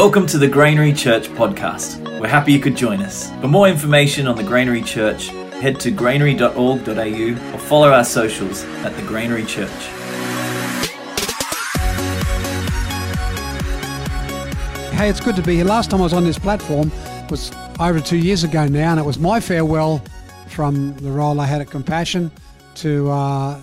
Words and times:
Welcome 0.00 0.26
to 0.28 0.38
the 0.38 0.48
Granary 0.48 0.94
Church 0.94 1.28
podcast. 1.28 1.98
We're 2.18 2.26
happy 2.26 2.54
you 2.54 2.58
could 2.58 2.74
join 2.74 3.02
us. 3.02 3.30
For 3.42 3.48
more 3.48 3.68
information 3.68 4.26
on 4.26 4.34
the 4.34 4.42
Granary 4.42 4.80
Church, 4.80 5.26
head 5.60 5.78
to 5.80 5.90
granary.org.au 5.90 7.54
or 7.54 7.58
follow 7.58 7.92
our 7.92 8.02
socials 8.02 8.64
at 8.82 8.96
the 8.96 9.02
Granary 9.02 9.44
Church. 9.44 9.68
Hey, 14.94 15.10
it's 15.10 15.20
good 15.20 15.36
to 15.36 15.42
be 15.42 15.56
here. 15.56 15.66
Last 15.66 15.90
time 15.90 16.00
I 16.00 16.04
was 16.04 16.14
on 16.14 16.24
this 16.24 16.38
platform 16.38 16.90
was 17.28 17.52
over 17.78 18.00
two 18.00 18.16
years 18.16 18.42
ago 18.42 18.66
now, 18.68 18.92
and 18.92 19.00
it 19.00 19.04
was 19.04 19.18
my 19.18 19.38
farewell 19.38 20.02
from 20.48 20.96
the 20.96 21.10
role 21.10 21.38
I 21.38 21.44
had 21.44 21.60
at 21.60 21.68
Compassion 21.68 22.32
to 22.76 23.10
uh, 23.10 23.60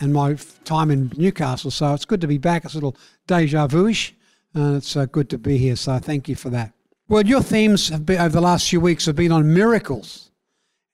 and 0.00 0.12
my 0.12 0.36
time 0.64 0.90
in 0.90 1.10
Newcastle. 1.16 1.70
So 1.70 1.94
it's 1.94 2.04
good 2.04 2.20
to 2.20 2.28
be 2.28 2.36
back. 2.36 2.66
It's 2.66 2.74
a 2.74 2.76
little 2.76 2.94
deja 3.26 3.66
vu-ish 3.68 4.14
and 4.54 4.76
it's 4.76 4.96
uh, 4.96 5.06
good 5.06 5.30
to 5.30 5.38
be 5.38 5.58
here. 5.58 5.76
So 5.76 5.98
thank 5.98 6.28
you 6.28 6.36
for 6.36 6.50
that. 6.50 6.72
Well, 7.08 7.26
your 7.26 7.42
themes 7.42 7.88
have 7.88 8.06
been, 8.06 8.20
over 8.20 8.30
the 8.30 8.40
last 8.40 8.68
few 8.68 8.80
weeks 8.80 9.06
have 9.06 9.16
been 9.16 9.32
on 9.32 9.52
miracles, 9.52 10.30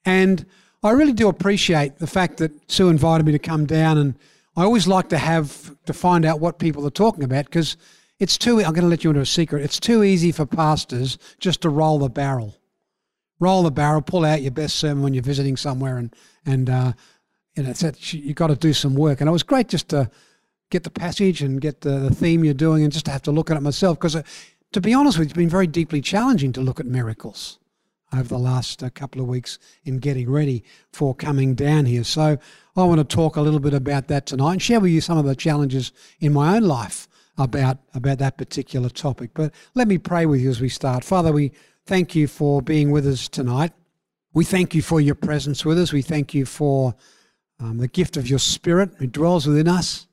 and 0.05 0.45
I 0.83 0.91
really 0.91 1.13
do 1.13 1.29
appreciate 1.29 1.99
the 1.99 2.07
fact 2.07 2.39
that 2.39 2.53
Sue 2.71 2.89
invited 2.89 3.27
me 3.27 3.33
to 3.33 3.39
come 3.39 3.67
down, 3.67 3.99
and 3.99 4.15
I 4.57 4.65
always 4.65 4.87
like 4.87 5.09
to 5.11 5.19
have 5.19 5.77
to 5.87 5.93
find 5.93 6.25
out 6.25 6.41
what 6.41 6.59
people 6.59 6.87
are 6.87 6.91
talking 6.91 7.25
about 7.25 7.45
because 7.45 7.77
it's 8.19 8.37
too. 8.37 8.59
I'm 8.59 8.73
going 8.73 8.83
to 8.83 8.89
let 8.89 9.05
you 9.05 9.11
into 9.11 9.23
a 9.23 9.27
secret. 9.27 9.63
It's 9.63 9.79
too 9.79 10.03
easy 10.03 10.33
for 10.33 10.47
pastors 10.47 11.19
just 11.39 11.61
to 11.63 11.69
roll 11.69 11.99
the 11.99 12.09
barrel, 12.09 12.57
roll 13.39 13.63
the 13.63 13.71
barrel, 13.71 14.03
pull 14.03 14.25
out 14.25 14.43
your 14.43 14.51
best 14.51 14.77
sermon 14.77 15.03
when 15.03 15.15
you're 15.15 15.23
visiting 15.23 15.57
somewhere, 15.57 15.99
and 15.99 16.15
and 16.45 16.71
uh, 16.71 16.93
you 17.55 17.63
know, 17.63 17.71
it's 17.71 18.15
you 18.15 18.35
got 18.35 18.49
to 18.49 18.57
do 18.57 18.73
some 18.73 18.95
work. 18.95 19.21
And 19.21 19.29
it 19.29 19.33
was 19.33 19.43
great 19.43 19.69
just 19.69 19.89
to 19.91 20.11
get 20.71 20.85
the 20.85 20.91
passage 20.91 21.43
and 21.43 21.61
get 21.61 21.81
the, 21.81 21.99
the 21.99 22.15
theme 22.15 22.45
you're 22.45 22.55
doing 22.55 22.83
and 22.85 22.93
just 22.93 23.07
have 23.07 23.23
to 23.23 23.31
look 23.31 23.51
at 23.51 23.57
it 23.57 23.61
myself. 23.61 23.99
Because 23.99 24.17
uh, 24.17 24.23
to 24.73 24.81
be 24.81 24.95
honest 24.95 25.19
with 25.19 25.27
you, 25.27 25.31
it's 25.31 25.37
been 25.37 25.49
very 25.49 25.67
deeply 25.67 26.01
challenging 26.01 26.53
to 26.53 26.61
look 26.61 26.81
at 26.81 26.87
miracles 26.87 27.59
over 28.13 28.29
the 28.29 28.39
last 28.39 28.83
uh, 28.83 28.91
couple 28.91 29.21
of 29.21 29.29
weeks 29.29 29.59
in 29.85 29.99
getting 29.99 30.31
ready 30.31 30.65
for 30.93 31.15
coming 31.15 31.55
down 31.55 31.87
here. 31.87 32.05
So 32.05 32.39
I 32.77 32.85
want 32.85 32.99
to 32.99 33.05
talk 33.05 33.37
a 33.37 33.41
little 33.41 33.61
bit 33.61 33.75
about 33.75 34.09
that 34.09 34.27
tonight 34.27 34.53
and 34.53 34.63
share 34.63 34.81
with 34.81 34.91
you 34.91 35.01
some 35.01 35.19
of 35.19 35.25
the 35.25 35.37
challenges 35.37 35.93
in 36.21 36.33
my 36.33 36.57
own 36.57 36.63
life 36.63 37.09
about, 37.37 37.79
about 37.95 38.19
that 38.19 38.37
particular 38.39 38.89
topic. 38.89 39.31
But 39.35 39.53
let 39.75 39.89
me 39.89 39.99
pray 39.99 40.27
with 40.27 40.41
you 40.41 40.51
as 40.51 40.61
we 40.61 40.69
start. 40.69 41.05
Father, 41.05 41.33
we 41.33 41.53
thank 41.87 42.15
you 42.15 42.27
for 42.27 42.63
being 42.63 42.91
with 42.91 43.07
us 43.07 43.29
tonight. 43.29 43.73
We 44.33 44.45
thank 44.45 44.75
you 44.75 44.83
for 44.83 45.01
your 45.01 45.15
presence 45.15 45.65
with 45.65 45.79
us. 45.79 45.93
We 45.93 46.03
thank 46.03 46.35
you 46.35 46.45
for 46.45 46.95
um, 47.61 47.79
the 47.79 47.89
gift 47.89 48.17
of 48.17 48.29
your 48.29 48.39
Spirit 48.39 48.91
who 48.99 49.07
dwells 49.07 49.47
within 49.47 49.69
us 49.69 50.08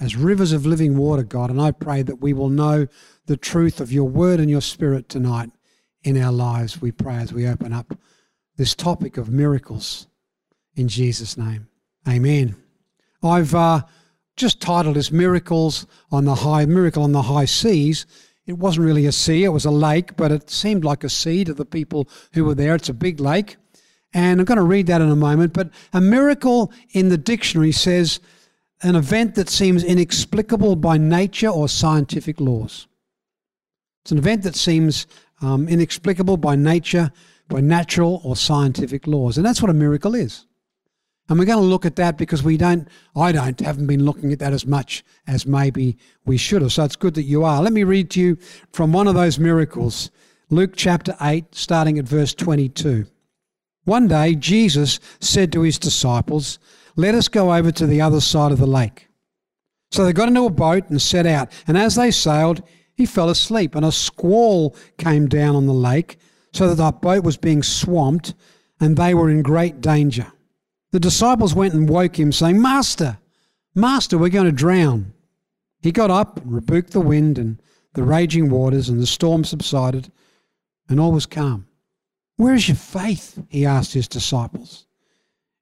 as 0.00 0.16
rivers 0.16 0.52
of 0.52 0.66
living 0.66 0.96
water, 0.96 1.22
God. 1.22 1.50
And 1.50 1.60
I 1.60 1.70
pray 1.70 2.02
that 2.02 2.20
we 2.20 2.32
will 2.32 2.48
know 2.48 2.86
the 3.26 3.36
truth 3.36 3.80
of 3.80 3.92
your 3.92 4.08
word 4.08 4.40
and 4.40 4.50
your 4.50 4.60
spirit 4.60 5.08
tonight 5.08 5.50
in 6.02 6.20
our 6.20 6.32
lives. 6.32 6.80
We 6.80 6.92
pray 6.92 7.16
as 7.16 7.32
we 7.32 7.46
open 7.46 7.72
up 7.72 7.96
this 8.56 8.74
topic 8.74 9.16
of 9.16 9.28
miracles 9.28 10.06
in 10.74 10.88
Jesus' 10.88 11.36
name. 11.36 11.68
Amen. 12.08 12.56
I've 13.22 13.54
uh, 13.54 13.82
just 14.36 14.60
titled 14.60 14.96
this 14.96 15.10
Miracles 15.10 15.86
on 16.10 16.24
the 16.24 16.34
High, 16.34 16.66
Miracle 16.66 17.02
on 17.02 17.12
the 17.12 17.22
High 17.22 17.46
Seas. 17.46 18.06
It 18.46 18.58
wasn't 18.58 18.86
really 18.86 19.06
a 19.06 19.12
sea, 19.12 19.44
it 19.44 19.48
was 19.48 19.64
a 19.64 19.70
lake, 19.70 20.16
but 20.16 20.30
it 20.30 20.50
seemed 20.50 20.84
like 20.84 21.02
a 21.02 21.08
sea 21.08 21.44
to 21.44 21.54
the 21.54 21.64
people 21.64 22.08
who 22.34 22.44
were 22.44 22.54
there. 22.54 22.74
It's 22.74 22.90
a 22.90 22.94
big 22.94 23.20
lake. 23.20 23.56
And 24.12 24.38
I'm 24.38 24.44
going 24.44 24.58
to 24.58 24.64
read 24.64 24.86
that 24.88 25.00
in 25.00 25.10
a 25.10 25.16
moment. 25.16 25.54
But 25.54 25.70
a 25.92 26.00
miracle 26.00 26.72
in 26.90 27.08
the 27.08 27.18
dictionary 27.18 27.72
says 27.72 28.20
an 28.84 28.96
event 28.96 29.34
that 29.34 29.48
seems 29.48 29.82
inexplicable 29.82 30.76
by 30.76 30.98
nature 30.98 31.48
or 31.48 31.68
scientific 31.68 32.38
laws. 32.38 32.86
It's 34.02 34.12
an 34.12 34.18
event 34.18 34.42
that 34.42 34.54
seems 34.54 35.06
um, 35.40 35.66
inexplicable 35.68 36.36
by 36.36 36.54
nature, 36.54 37.10
by 37.48 37.62
natural 37.62 38.20
or 38.22 38.36
scientific 38.36 39.06
laws. 39.06 39.38
And 39.38 39.46
that's 39.46 39.62
what 39.62 39.70
a 39.70 39.74
miracle 39.74 40.14
is. 40.14 40.46
And 41.30 41.38
we're 41.38 41.46
going 41.46 41.62
to 41.62 41.64
look 41.64 41.86
at 41.86 41.96
that 41.96 42.18
because 42.18 42.42
we 42.42 42.58
don't, 42.58 42.86
I 43.16 43.32
don't, 43.32 43.58
haven't 43.58 43.86
been 43.86 44.04
looking 44.04 44.30
at 44.32 44.40
that 44.40 44.52
as 44.52 44.66
much 44.66 45.02
as 45.26 45.46
maybe 45.46 45.96
we 46.26 46.36
should 46.36 46.60
have. 46.60 46.72
So 46.72 46.84
it's 46.84 46.96
good 46.96 47.14
that 47.14 47.22
you 47.22 47.44
are. 47.44 47.62
Let 47.62 47.72
me 47.72 47.84
read 47.84 48.10
to 48.10 48.20
you 48.20 48.36
from 48.72 48.92
one 48.92 49.08
of 49.08 49.14
those 49.14 49.38
miracles, 49.38 50.10
Luke 50.50 50.74
chapter 50.76 51.16
8, 51.22 51.54
starting 51.54 51.98
at 51.98 52.04
verse 52.04 52.34
22. 52.34 53.06
One 53.84 54.08
day, 54.08 54.34
Jesus 54.34 55.00
said 55.20 55.50
to 55.52 55.62
his 55.62 55.78
disciples, 55.78 56.58
let 56.96 57.14
us 57.14 57.28
go 57.28 57.54
over 57.54 57.70
to 57.72 57.86
the 57.86 58.00
other 58.00 58.20
side 58.20 58.52
of 58.52 58.58
the 58.58 58.66
lake. 58.66 59.08
So 59.90 60.04
they 60.04 60.12
got 60.12 60.28
into 60.28 60.44
a 60.44 60.50
boat 60.50 60.88
and 60.90 61.00
set 61.00 61.26
out. 61.26 61.52
And 61.66 61.78
as 61.78 61.94
they 61.94 62.10
sailed, 62.10 62.62
he 62.94 63.06
fell 63.06 63.28
asleep, 63.28 63.74
and 63.74 63.84
a 63.84 63.92
squall 63.92 64.76
came 64.98 65.28
down 65.28 65.56
on 65.56 65.66
the 65.66 65.72
lake, 65.72 66.18
so 66.52 66.68
that 66.68 66.76
the 66.76 66.92
boat 66.92 67.24
was 67.24 67.36
being 67.36 67.62
swamped, 67.62 68.34
and 68.80 68.96
they 68.96 69.14
were 69.14 69.30
in 69.30 69.42
great 69.42 69.80
danger. 69.80 70.32
The 70.92 71.00
disciples 71.00 71.54
went 71.54 71.74
and 71.74 71.88
woke 71.88 72.18
him, 72.18 72.30
saying, 72.30 72.60
Master, 72.60 73.18
Master, 73.74 74.16
we're 74.16 74.28
going 74.28 74.46
to 74.46 74.52
drown. 74.52 75.12
He 75.80 75.90
got 75.90 76.10
up 76.10 76.38
and 76.38 76.52
rebuked 76.52 76.92
the 76.92 77.00
wind 77.00 77.38
and 77.38 77.60
the 77.94 78.04
raging 78.04 78.50
waters, 78.50 78.88
and 78.88 79.00
the 79.00 79.06
storm 79.06 79.42
subsided, 79.42 80.12
and 80.88 81.00
all 81.00 81.12
was 81.12 81.26
calm. 81.26 81.66
Where 82.36 82.54
is 82.54 82.68
your 82.68 82.76
faith? 82.76 83.42
He 83.48 83.66
asked 83.66 83.92
his 83.92 84.08
disciples. 84.08 84.86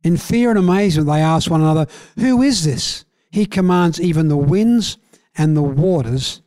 In 0.03 0.17
fear 0.17 0.51
and 0.51 0.59
amazement, 0.59 1.09
they 1.09 1.21
asked 1.21 1.51
one 1.51 1.61
another, 1.61 1.87
Who 2.19 2.43
is 2.43 2.65
this? 2.65 3.05
He 3.31 3.47
commands 3.47 4.01
even 4.01 4.29
the 4.29 4.37
winds 4.37 4.99
and 5.37 5.57
the 5.57 5.63
waters, 5.63 6.43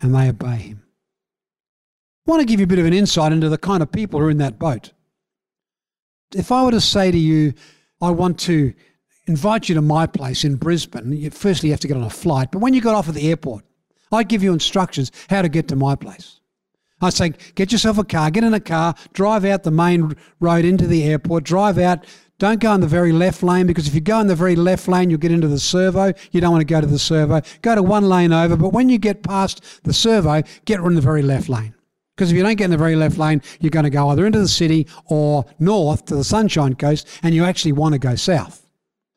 and 0.00 0.14
they 0.14 0.28
obey 0.28 0.56
him. 0.56 0.82
I 2.26 2.30
want 2.30 2.40
to 2.40 2.46
give 2.46 2.60
you 2.60 2.64
a 2.64 2.68
bit 2.68 2.78
of 2.78 2.86
an 2.86 2.92
insight 2.92 3.32
into 3.32 3.48
the 3.48 3.58
kind 3.58 3.82
of 3.82 3.92
people 3.92 4.20
who 4.20 4.26
are 4.26 4.30
in 4.30 4.38
that 4.38 4.58
boat. 4.58 4.92
If 6.34 6.50
I 6.50 6.64
were 6.64 6.72
to 6.72 6.80
say 6.80 7.10
to 7.10 7.18
you, 7.18 7.54
I 8.00 8.10
want 8.10 8.38
to 8.40 8.74
invite 9.26 9.68
you 9.68 9.74
to 9.76 9.82
my 9.82 10.06
place 10.06 10.44
in 10.44 10.56
Brisbane, 10.56 11.12
you, 11.12 11.30
firstly 11.30 11.68
you 11.68 11.72
have 11.72 11.80
to 11.80 11.88
get 11.88 11.96
on 11.96 12.02
a 12.02 12.10
flight, 12.10 12.50
but 12.50 12.58
when 12.58 12.74
you 12.74 12.80
got 12.80 12.94
off 12.94 13.08
at 13.08 13.14
the 13.14 13.28
airport, 13.28 13.64
I'd 14.12 14.28
give 14.28 14.42
you 14.42 14.52
instructions 14.52 15.10
how 15.28 15.42
to 15.42 15.48
get 15.48 15.68
to 15.68 15.76
my 15.76 15.96
place. 15.96 16.40
I'd 17.00 17.12
say, 17.12 17.32
get 17.54 17.72
yourself 17.72 17.98
a 17.98 18.04
car, 18.04 18.30
get 18.30 18.44
in 18.44 18.54
a 18.54 18.60
car, 18.60 18.94
drive 19.12 19.44
out 19.44 19.62
the 19.62 19.70
main 19.70 20.16
road 20.40 20.64
into 20.64 20.86
the 20.86 21.04
airport, 21.04 21.44
drive 21.44 21.78
out 21.78 22.06
don't 22.38 22.58
go 22.58 22.74
in 22.74 22.80
the 22.80 22.86
very 22.86 23.12
left 23.12 23.42
lane 23.42 23.66
because 23.66 23.86
if 23.86 23.94
you 23.94 24.00
go 24.00 24.18
in 24.18 24.26
the 24.26 24.34
very 24.34 24.56
left 24.56 24.88
lane, 24.88 25.08
you'll 25.08 25.20
get 25.20 25.30
into 25.30 25.46
the 25.46 25.60
servo. 25.60 26.12
You 26.32 26.40
don't 26.40 26.50
want 26.50 26.62
to 26.62 26.72
go 26.72 26.80
to 26.80 26.86
the 26.86 26.98
servo. 26.98 27.42
Go 27.62 27.74
to 27.76 27.82
one 27.82 28.08
lane 28.08 28.32
over, 28.32 28.56
but 28.56 28.72
when 28.72 28.88
you 28.88 28.98
get 28.98 29.22
past 29.22 29.62
the 29.84 29.92
servo, 29.92 30.42
get 30.64 30.80
in 30.80 30.94
the 30.94 31.00
very 31.00 31.22
left 31.22 31.48
lane. 31.48 31.74
Because 32.16 32.30
if 32.30 32.36
you 32.36 32.42
don't 32.42 32.56
get 32.56 32.66
in 32.66 32.70
the 32.70 32.76
very 32.76 32.96
left 32.96 33.18
lane, 33.18 33.40
you're 33.60 33.70
going 33.70 33.84
to 33.84 33.90
go 33.90 34.08
either 34.08 34.26
into 34.26 34.40
the 34.40 34.48
city 34.48 34.86
or 35.06 35.44
north 35.58 36.06
to 36.06 36.16
the 36.16 36.24
Sunshine 36.24 36.74
Coast, 36.74 37.08
and 37.22 37.34
you 37.34 37.44
actually 37.44 37.72
want 37.72 37.92
to 37.92 37.98
go 37.98 38.14
south. 38.16 38.68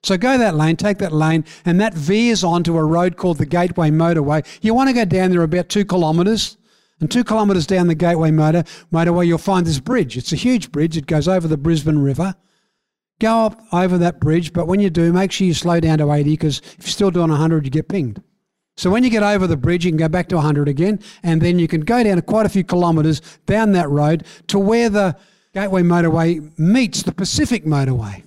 So 0.03 0.15
go 0.15 0.37
that 0.37 0.55
lane, 0.55 0.75
take 0.75 0.99
that 0.99 1.11
lane, 1.11 1.43
and 1.65 1.81
that 1.81 1.95
veers 1.95 2.43
onto 2.43 2.77
a 2.77 2.85
road 2.85 3.17
called 3.17 3.39
the 3.39 3.45
Gateway 3.45 3.89
Motorway. 3.89 4.45
You 4.61 4.73
want 4.73 4.89
to 4.89 4.93
go 4.93 5.05
down 5.05 5.31
there 5.31 5.41
about 5.41 5.69
two 5.69 5.85
kilometres. 5.85 6.57
And 6.99 7.11
two 7.11 7.23
kilometres 7.23 7.67
down 7.67 7.85
the 7.85 7.93
Gateway 7.93 8.31
motor, 8.31 8.63
motorway, 8.91 9.27
you'll 9.27 9.37
find 9.37 9.67
this 9.67 9.79
bridge. 9.79 10.17
It's 10.17 10.33
a 10.33 10.35
huge 10.35 10.71
bridge. 10.71 10.97
It 10.97 11.05
goes 11.05 11.27
over 11.27 11.47
the 11.47 11.55
Brisbane 11.55 11.99
River 11.99 12.35
go 13.19 13.45
up 13.45 13.61
over 13.71 13.97
that 13.97 14.19
bridge, 14.19 14.53
but 14.53 14.67
when 14.67 14.79
you 14.79 14.89
do, 14.89 15.11
make 15.11 15.31
sure 15.31 15.47
you 15.47 15.53
slow 15.53 15.79
down 15.79 15.97
to 15.99 16.11
80 16.11 16.31
because 16.31 16.59
if 16.59 16.85
you're 16.85 16.91
still 16.91 17.11
doing 17.11 17.29
100, 17.29 17.65
you 17.65 17.71
get 17.71 17.87
pinged. 17.87 18.21
So 18.75 18.91
when 18.91 19.03
you 19.03 19.09
get 19.09 19.23
over 19.23 19.47
the 19.47 19.57
bridge, 19.57 19.85
you 19.85 19.91
can 19.91 19.97
go 19.97 20.07
back 20.07 20.29
to 20.29 20.35
100 20.35 20.67
again, 20.67 20.99
and 21.23 21.41
then 21.41 21.57
you 21.57 21.67
can 21.67 21.81
go 21.81 22.03
down 22.03 22.21
quite 22.21 22.45
a 22.45 22.49
few 22.49 22.63
kilometres 22.63 23.21
down 23.47 23.71
that 23.71 23.89
road 23.89 24.23
to 24.47 24.59
where 24.59 24.89
the 24.89 25.17
Gateway 25.53 25.81
Motorway 25.81 26.57
meets 26.59 27.01
the 27.01 27.11
Pacific 27.11 27.65
Motorway. 27.65 28.23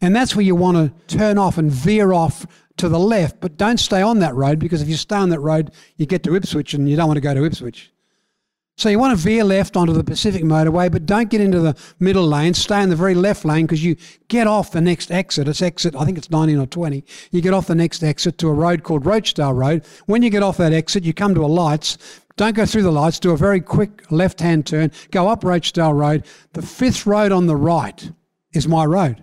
And 0.00 0.16
that's 0.16 0.34
where 0.34 0.44
you 0.44 0.56
want 0.56 0.76
to 0.78 1.16
turn 1.16 1.36
off 1.36 1.58
and 1.58 1.70
veer 1.70 2.14
off 2.14 2.46
to 2.78 2.88
the 2.88 2.98
left, 2.98 3.40
but 3.40 3.58
don't 3.58 3.78
stay 3.78 4.00
on 4.00 4.20
that 4.20 4.34
road 4.34 4.58
because 4.58 4.80
if 4.80 4.88
you 4.88 4.96
stay 4.96 5.16
on 5.16 5.28
that 5.28 5.40
road, 5.40 5.72
you 5.96 6.06
get 6.06 6.22
to 6.22 6.34
Ipswich 6.34 6.72
and 6.72 6.88
you 6.88 6.96
don't 6.96 7.06
want 7.06 7.18
to 7.18 7.20
go 7.20 7.34
to 7.34 7.44
Ipswich. 7.44 7.92
So 8.76 8.88
you 8.88 8.98
want 8.98 9.16
to 9.16 9.22
veer 9.22 9.44
left 9.44 9.76
onto 9.76 9.92
the 9.92 10.02
Pacific 10.02 10.42
motorway, 10.42 10.90
but 10.90 11.04
don't 11.04 11.28
get 11.28 11.40
into 11.40 11.60
the 11.60 11.76
middle 12.00 12.26
lane. 12.26 12.54
Stay 12.54 12.82
in 12.82 12.88
the 12.88 12.96
very 12.96 13.14
left 13.14 13.44
lane 13.44 13.66
because 13.66 13.84
you 13.84 13.96
get 14.28 14.46
off 14.46 14.72
the 14.72 14.80
next 14.80 15.10
exit. 15.10 15.46
It's 15.46 15.62
exit, 15.62 15.94
I 15.94 16.04
think 16.04 16.18
it's 16.18 16.30
19 16.30 16.58
or 16.58 16.66
20. 16.66 17.04
You 17.30 17.40
get 17.42 17.52
off 17.52 17.66
the 17.66 17.74
next 17.74 18.02
exit 18.02 18.38
to 18.38 18.48
a 18.48 18.52
road 18.52 18.82
called 18.82 19.04
Rochdale 19.04 19.52
Road. 19.52 19.84
When 20.06 20.22
you 20.22 20.30
get 20.30 20.42
off 20.42 20.56
that 20.56 20.72
exit, 20.72 21.04
you 21.04 21.12
come 21.12 21.34
to 21.34 21.44
a 21.44 21.46
lights. 21.46 21.98
Don't 22.36 22.56
go 22.56 22.64
through 22.64 22.82
the 22.82 22.92
lights. 22.92 23.20
Do 23.20 23.30
a 23.32 23.36
very 23.36 23.60
quick 23.60 24.10
left-hand 24.10 24.66
turn. 24.66 24.90
Go 25.10 25.28
up 25.28 25.44
Rochdale 25.44 25.92
Road. 25.92 26.24
The 26.54 26.62
fifth 26.62 27.06
road 27.06 27.30
on 27.30 27.46
the 27.46 27.56
right 27.56 28.10
is 28.52 28.66
my 28.66 28.84
road 28.86 29.22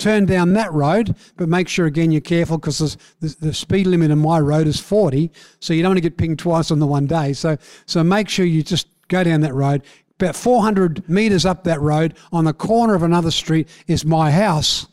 turn 0.00 0.26
down 0.26 0.54
that 0.54 0.72
road, 0.72 1.14
but 1.36 1.48
make 1.48 1.68
sure 1.68 1.86
again 1.86 2.10
you're 2.10 2.20
careful 2.20 2.58
because 2.58 2.96
the, 3.20 3.36
the, 3.40 3.54
speed 3.54 3.86
limit 3.86 4.10
on 4.10 4.18
my 4.18 4.40
road 4.40 4.66
is 4.66 4.80
40, 4.80 5.30
so 5.60 5.72
you 5.72 5.82
don't 5.82 5.90
want 5.90 5.98
to 5.98 6.02
get 6.02 6.16
pinged 6.16 6.38
twice 6.38 6.70
on 6.70 6.78
the 6.78 6.86
one 6.86 7.06
day. 7.06 7.32
So, 7.32 7.56
so 7.86 8.02
make 8.02 8.28
sure 8.28 8.44
you 8.44 8.62
just 8.62 8.88
go 9.08 9.22
down 9.22 9.42
that 9.42 9.54
road. 9.54 9.82
About 10.18 10.36
400 10.36 11.08
metres 11.08 11.46
up 11.46 11.64
that 11.64 11.80
road, 11.80 12.14
on 12.32 12.44
the 12.44 12.52
corner 12.52 12.94
of 12.94 13.02
another 13.02 13.30
street, 13.30 13.68
is 13.86 14.04
my 14.04 14.30
house. 14.30 14.86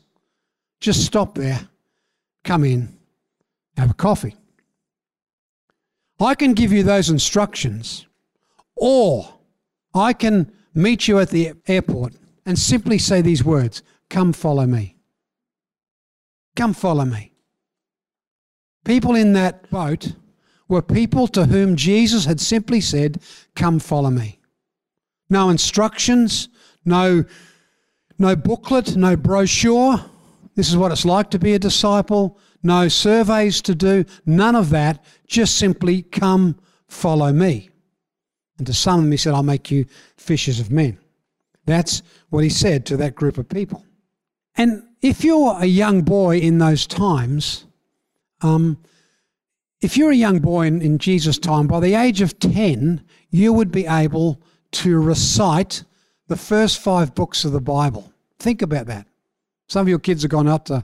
Just 0.79 1.05
stop 1.05 1.35
there, 1.35 1.67
come 2.43 2.63
in, 2.63 2.97
have 3.77 3.91
a 3.91 3.95
coffee. 3.95 4.35
I 6.19 6.35
can 6.35 6.53
give 6.53 6.71
you 6.71 6.83
those 6.83 7.09
instructions, 7.09 8.05
or 8.75 9.33
I 9.93 10.13
can 10.13 10.51
meet 10.73 11.07
you 11.07 11.19
at 11.19 11.29
the 11.29 11.53
airport 11.67 12.13
and 12.45 12.57
simply 12.57 12.97
say 12.97 13.21
these 13.21 13.43
words 13.43 13.83
Come 14.09 14.31
follow 14.33 14.65
me. 14.65 14.96
Come 16.57 16.73
follow 16.73 17.05
me. 17.05 17.31
People 18.83 19.13
in 19.15 19.33
that 19.33 19.69
boat 19.69 20.13
were 20.67 20.81
people 20.81 21.27
to 21.27 21.45
whom 21.45 21.75
Jesus 21.75 22.25
had 22.25 22.41
simply 22.41 22.81
said, 22.81 23.21
Come 23.55 23.77
follow 23.77 24.09
me. 24.09 24.39
No 25.29 25.49
instructions, 25.49 26.49
no, 26.83 27.23
no 28.17 28.35
booklet, 28.35 28.95
no 28.95 29.15
brochure. 29.15 30.03
This 30.55 30.67
is 30.67 30.75
what 30.75 30.91
it's 30.91 31.05
like 31.05 31.29
to 31.29 31.39
be 31.39 31.53
a 31.53 31.59
disciple. 31.59 32.39
No 32.63 32.87
surveys 32.87 33.61
to 33.61 33.75
do, 33.75 34.03
none 34.25 34.55
of 34.55 34.71
that. 34.71 35.05
Just 35.27 35.57
simply 35.59 36.01
come 36.01 36.57
follow 36.87 37.31
me. 37.31 37.69
And 38.57 38.65
to 38.65 38.73
some 38.73 39.01
of 39.01 39.03
them, 39.03 39.11
he 39.11 39.17
said, 39.17 39.35
I'll 39.35 39.43
make 39.43 39.69
you 39.69 39.85
fishers 40.15 40.59
of 40.59 40.71
men. 40.71 40.97
That's 41.67 42.01
what 42.29 42.43
he 42.43 42.49
said 42.49 42.83
to 42.87 42.97
that 42.97 43.13
group 43.13 43.37
of 43.37 43.47
people. 43.47 43.85
And 44.57 44.83
if 45.01 45.23
you're 45.23 45.55
a 45.59 45.65
young 45.65 46.01
boy 46.01 46.39
in 46.39 46.57
those 46.57 46.87
times, 46.87 47.65
um, 48.41 48.77
if 49.81 49.95
you're 49.95 50.11
a 50.11 50.15
young 50.15 50.39
boy 50.39 50.65
in, 50.65 50.81
in 50.81 50.97
Jesus' 50.97 51.37
time, 51.37 51.67
by 51.67 51.79
the 51.79 51.93
age 51.93 52.21
of 52.21 52.39
10, 52.39 53.03
you 53.29 53.53
would 53.53 53.71
be 53.71 53.85
able 53.85 54.41
to 54.71 54.99
recite 54.99 55.83
the 56.27 56.35
first 56.35 56.79
five 56.79 57.13
books 57.13 57.45
of 57.45 57.51
the 57.51 57.61
Bible. 57.61 58.11
Think 58.39 58.61
about 58.61 58.87
that. 58.87 59.07
Some 59.67 59.81
of 59.81 59.89
your 59.89 59.99
kids 59.99 60.23
have 60.23 60.31
gone 60.31 60.47
up 60.47 60.65
to 60.65 60.83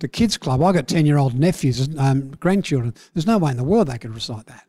the 0.00 0.08
kids' 0.08 0.36
club. 0.36 0.62
I've 0.62 0.74
got 0.74 0.88
10 0.88 1.06
year 1.06 1.16
old 1.16 1.34
nephews, 1.34 1.88
um, 1.98 2.30
grandchildren. 2.32 2.94
There's 3.14 3.26
no 3.26 3.38
way 3.38 3.52
in 3.52 3.56
the 3.56 3.64
world 3.64 3.88
they 3.88 3.98
could 3.98 4.14
recite 4.14 4.46
that. 4.46 4.65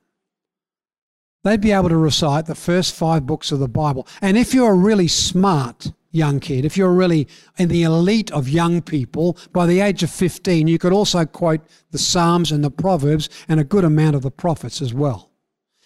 They'd 1.47 1.61
be 1.61 1.71
able 1.71 1.87
to 1.87 1.97
recite 1.97 2.45
the 2.45 2.55
first 2.55 2.93
five 2.93 3.25
books 3.25 3.53
of 3.53 3.59
the 3.59 3.69
Bible. 3.69 4.05
And 4.21 4.37
if 4.37 4.53
you're 4.53 4.71
a 4.71 4.75
really 4.75 5.07
smart 5.07 5.93
young 6.11 6.41
kid, 6.41 6.65
if 6.65 6.75
you're 6.75 6.91
really 6.91 7.25
in 7.57 7.69
the 7.69 7.83
elite 7.83 8.29
of 8.31 8.49
young 8.49 8.81
people, 8.81 9.37
by 9.53 9.65
the 9.65 9.79
age 9.79 10.03
of 10.03 10.09
15, 10.09 10.67
you 10.67 10.77
could 10.77 10.91
also 10.91 11.23
quote 11.23 11.61
the 11.91 11.97
Psalms 11.97 12.51
and 12.51 12.65
the 12.65 12.69
Proverbs 12.69 13.29
and 13.47 13.61
a 13.61 13.63
good 13.63 13.85
amount 13.85 14.17
of 14.17 14.23
the 14.23 14.31
prophets 14.31 14.81
as 14.81 14.93
well. 14.93 15.31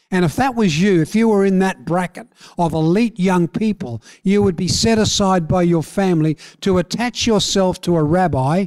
And 0.09 0.25
if 0.25 0.35
that 0.37 0.55
was 0.55 0.81
you, 0.81 0.99
if 0.99 1.13
you 1.13 1.29
were 1.29 1.45
in 1.45 1.59
that 1.59 1.85
bracket 1.85 2.29
of 2.57 2.73
elite 2.73 3.19
young 3.19 3.47
people, 3.47 4.01
you 4.23 4.41
would 4.41 4.55
be 4.55 4.67
set 4.67 4.97
aside 4.97 5.47
by 5.47 5.61
your 5.61 5.83
family 5.83 6.37
to 6.61 6.79
attach 6.79 7.27
yourself 7.27 7.79
to 7.81 7.97
a 7.97 8.03
rabbi, 8.03 8.65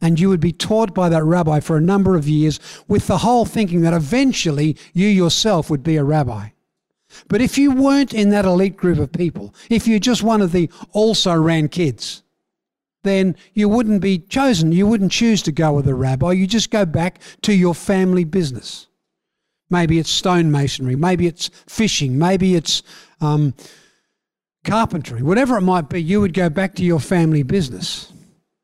and 0.00 0.18
you 0.18 0.28
would 0.28 0.40
be 0.40 0.52
taught 0.52 0.94
by 0.94 1.08
that 1.08 1.24
rabbi 1.24 1.60
for 1.60 1.76
a 1.76 1.80
number 1.80 2.16
of 2.16 2.28
years 2.28 2.58
with 2.88 3.06
the 3.06 3.18
whole 3.18 3.44
thinking 3.44 3.82
that 3.82 3.92
eventually 3.92 4.76
you 4.92 5.06
yourself 5.06 5.68
would 5.70 5.82
be 5.82 5.96
a 5.96 6.04
rabbi. 6.04 6.48
But 7.28 7.40
if 7.40 7.58
you 7.58 7.72
weren't 7.72 8.14
in 8.14 8.30
that 8.30 8.44
elite 8.44 8.76
group 8.76 8.98
of 8.98 9.12
people, 9.12 9.54
if 9.68 9.86
you're 9.86 9.98
just 9.98 10.22
one 10.22 10.40
of 10.40 10.52
the 10.52 10.70
also 10.92 11.34
ran 11.34 11.68
kids, 11.68 12.22
then 13.02 13.36
you 13.52 13.68
wouldn't 13.68 14.00
be 14.00 14.18
chosen. 14.18 14.72
You 14.72 14.86
wouldn't 14.86 15.12
choose 15.12 15.42
to 15.42 15.52
go 15.52 15.72
with 15.72 15.88
a 15.88 15.94
rabbi. 15.94 16.32
You 16.32 16.46
just 16.46 16.70
go 16.70 16.84
back 16.84 17.20
to 17.42 17.52
your 17.52 17.74
family 17.74 18.24
business. 18.24 18.86
Maybe 19.70 19.98
it's 19.98 20.20
stonemasonry, 20.20 20.96
maybe 20.96 21.26
it's 21.26 21.48
fishing, 21.66 22.18
maybe 22.18 22.56
it's 22.56 22.82
um, 23.20 23.54
carpentry, 24.64 25.22
whatever 25.22 25.56
it 25.56 25.62
might 25.62 25.88
be, 25.88 26.02
you 26.02 26.20
would 26.20 26.34
go 26.34 26.50
back 26.50 26.74
to 26.74 26.84
your 26.84 26.98
family 26.98 27.44
business 27.44 28.12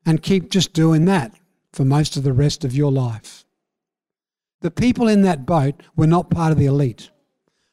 and 0.06 0.22
keep 0.22 0.50
just 0.50 0.72
doing 0.72 1.04
that 1.04 1.34
for 1.72 1.84
most 1.84 2.16
of 2.16 2.22
the 2.22 2.32
rest 2.32 2.64
of 2.64 2.74
your 2.74 2.90
life. 2.90 3.44
The 4.62 4.70
people 4.70 5.08
in 5.08 5.22
that 5.22 5.44
boat 5.44 5.82
were 5.96 6.06
not 6.06 6.30
part 6.30 6.52
of 6.52 6.58
the 6.58 6.66
elite. 6.66 7.10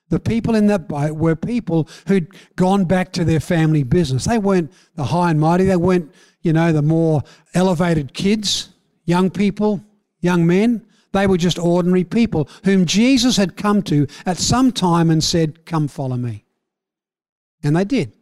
The 0.09 0.19
people 0.19 0.53
in 0.53 0.68
that 0.68 0.88
boat 0.88 1.15
were 1.15 1.35
people 1.35 1.88
who'd 2.07 2.27
gone 2.56 2.85
back 2.85 3.13
to 3.13 3.24
their 3.24 3.39
family 3.39 3.83
business. 3.83 4.25
They 4.25 4.38
weren't 4.38 4.71
the 4.95 5.06
high 5.06 5.31
and 5.31 5.39
mighty, 5.39 5.63
they 5.63 5.77
weren't, 5.77 6.13
you 6.41 6.53
know, 6.53 6.74
the 6.74 6.81
more 6.81 7.24
elevated 7.53 8.13
kids, 8.13 8.69
young 9.06 9.30
people, 9.30 9.83
young 10.19 10.45
men. 10.45 10.85
They 11.13 11.27
were 11.27 11.38
just 11.38 11.59
ordinary 11.59 12.03
people 12.03 12.50
whom 12.65 12.85
Jesus 12.85 13.38
had 13.38 13.56
come 13.56 13.81
to 13.83 14.07
at 14.25 14.38
some 14.38 14.71
time 14.71 15.09
and 15.09 15.24
said, 15.24 15.65
Come 15.65 15.88
follow 15.88 16.18
me. 16.18 16.44
And 17.63 17.75
they 17.75 17.85
did. 17.85 18.13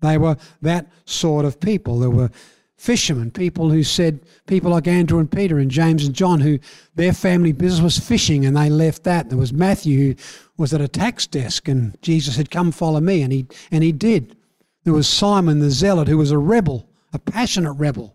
They 0.00 0.16
were 0.16 0.36
that 0.62 0.86
sort 1.04 1.44
of 1.44 1.60
people. 1.60 1.98
There 1.98 2.10
were 2.10 2.30
fishermen, 2.76 3.30
people 3.30 3.70
who 3.70 3.82
said, 3.82 4.20
people 4.46 4.70
like 4.70 4.86
Andrew 4.86 5.18
and 5.18 5.30
Peter 5.30 5.58
and 5.58 5.70
James 5.70 6.04
and 6.04 6.14
John, 6.14 6.40
who 6.40 6.58
their 6.94 7.12
family 7.12 7.52
business 7.52 7.82
was 7.82 7.98
fishing 7.98 8.44
and 8.44 8.56
they 8.56 8.68
left 8.68 9.04
that. 9.04 9.28
There 9.28 9.38
was 9.38 9.52
Matthew, 9.52 10.12
who 10.12 10.22
was 10.56 10.74
at 10.74 10.80
a 10.80 10.88
tax 10.88 11.26
desk, 11.26 11.68
and 11.68 11.96
Jesus 12.02 12.36
had 12.36 12.50
come 12.50 12.72
follow 12.72 13.00
me, 13.00 13.22
and 13.22 13.32
he, 13.32 13.46
and 13.70 13.82
he 13.82 13.92
did. 13.92 14.36
There 14.84 14.92
was 14.92 15.08
Simon 15.08 15.58
the 15.58 15.70
Zealot, 15.70 16.08
who 16.08 16.18
was 16.18 16.30
a 16.30 16.38
rebel, 16.38 16.88
a 17.12 17.18
passionate 17.18 17.72
rebel, 17.72 18.14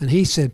and 0.00 0.10
he 0.10 0.24
said, 0.24 0.52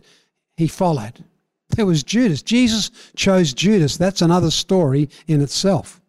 he 0.55 0.67
followed. 0.67 1.23
There 1.69 1.85
was 1.85 2.03
Judas. 2.03 2.41
Jesus 2.43 2.91
chose 3.15 3.53
Judas. 3.53 3.97
That's 3.97 4.21
another 4.21 4.51
story 4.51 5.09
in 5.27 5.41
itself, 5.41 6.01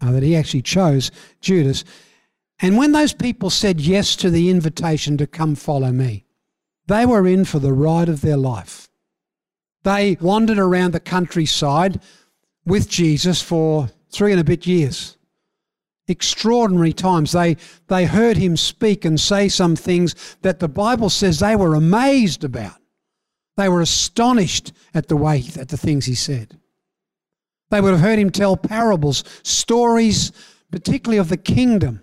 uh, 0.00 0.10
that 0.12 0.22
he 0.22 0.36
actually 0.36 0.62
chose 0.62 1.10
Judas. 1.40 1.84
And 2.60 2.76
when 2.76 2.92
those 2.92 3.12
people 3.12 3.50
said 3.50 3.80
yes 3.80 4.16
to 4.16 4.30
the 4.30 4.50
invitation 4.50 5.16
to 5.18 5.26
come 5.26 5.54
follow 5.54 5.92
me, 5.92 6.24
they 6.88 7.06
were 7.06 7.26
in 7.26 7.44
for 7.44 7.58
the 7.58 7.72
ride 7.72 8.08
of 8.08 8.22
their 8.22 8.36
life. 8.36 8.88
They 9.84 10.16
wandered 10.20 10.58
around 10.58 10.92
the 10.92 11.00
countryside 11.00 12.00
with 12.64 12.88
Jesus 12.88 13.40
for 13.40 13.88
three 14.10 14.32
and 14.32 14.40
a 14.40 14.44
bit 14.44 14.66
years. 14.66 15.16
Extraordinary 16.08 16.92
times. 16.92 17.32
They, 17.32 17.56
they 17.86 18.06
heard 18.06 18.38
him 18.38 18.56
speak 18.56 19.04
and 19.04 19.20
say 19.20 19.48
some 19.48 19.76
things 19.76 20.36
that 20.42 20.58
the 20.58 20.68
Bible 20.68 21.10
says 21.10 21.38
they 21.38 21.56
were 21.56 21.74
amazed 21.74 22.44
about. 22.44 22.80
They 23.56 23.68
were 23.68 23.82
astonished 23.82 24.72
at 24.94 25.08
the 25.08 25.16
way, 25.16 25.44
at 25.58 25.68
the 25.68 25.76
things 25.76 26.06
he 26.06 26.14
said. 26.14 26.58
They 27.70 27.80
would 27.80 27.92
have 27.92 28.00
heard 28.00 28.18
him 28.18 28.30
tell 28.30 28.56
parables, 28.56 29.24
stories, 29.42 30.32
particularly 30.70 31.18
of 31.18 31.28
the 31.28 31.36
kingdom, 31.36 32.00